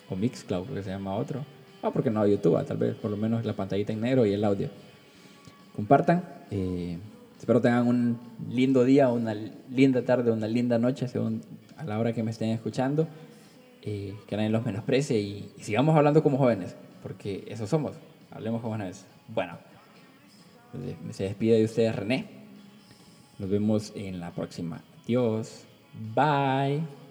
o 0.09 0.15
Mixcloud, 0.15 0.67
que 0.67 0.83
se 0.83 0.89
llama 0.89 1.15
otro 1.15 1.43
Ah, 1.81 1.91
porque 1.91 2.09
no 2.09 2.25
YouTube, 2.25 2.63
tal 2.65 2.77
vez 2.77 2.95
por 2.95 3.11
lo 3.11 3.17
menos 3.17 3.45
la 3.45 3.53
pantallita 3.53 3.93
en 3.93 4.01
negro 4.01 4.25
y 4.25 4.33
el 4.33 4.43
audio. 4.43 4.69
Compartan. 5.75 6.23
Eh, 6.49 6.97
espero 7.39 7.61
tengan 7.61 7.87
un 7.87 8.19
lindo 8.49 8.83
día, 8.83 9.09
una 9.09 9.35
linda 9.69 10.01
tarde, 10.03 10.31
una 10.31 10.47
linda 10.47 10.79
noche, 10.79 11.07
según 11.07 11.41
a 11.77 11.83
la 11.83 11.99
hora 11.99 12.13
que 12.13 12.23
me 12.23 12.31
estén 12.31 12.49
escuchando. 12.49 13.07
Eh, 13.83 14.15
que 14.27 14.35
nadie 14.35 14.49
los 14.49 14.65
menosprecie 14.65 15.19
y, 15.19 15.49
sigamos 15.61 15.95
hablando 15.95 16.21
como 16.23 16.37
jóvenes, 16.37 16.75
porque 17.03 17.45
eso 17.47 17.67
somos. 17.67 17.93
Hablemos 18.31 18.61
como 18.61 18.73
jóvenes. 18.73 19.05
Bueno, 19.29 19.57
se 21.11 21.23
despide 21.23 21.57
de 21.59 21.65
ustedes 21.65 21.95
René. 21.95 22.25
Nos 23.39 23.49
vemos 23.49 23.93
en 23.95 24.19
la 24.19 24.31
próxima. 24.31 24.81
Adiós. 25.05 25.63
Bye. 26.15 27.06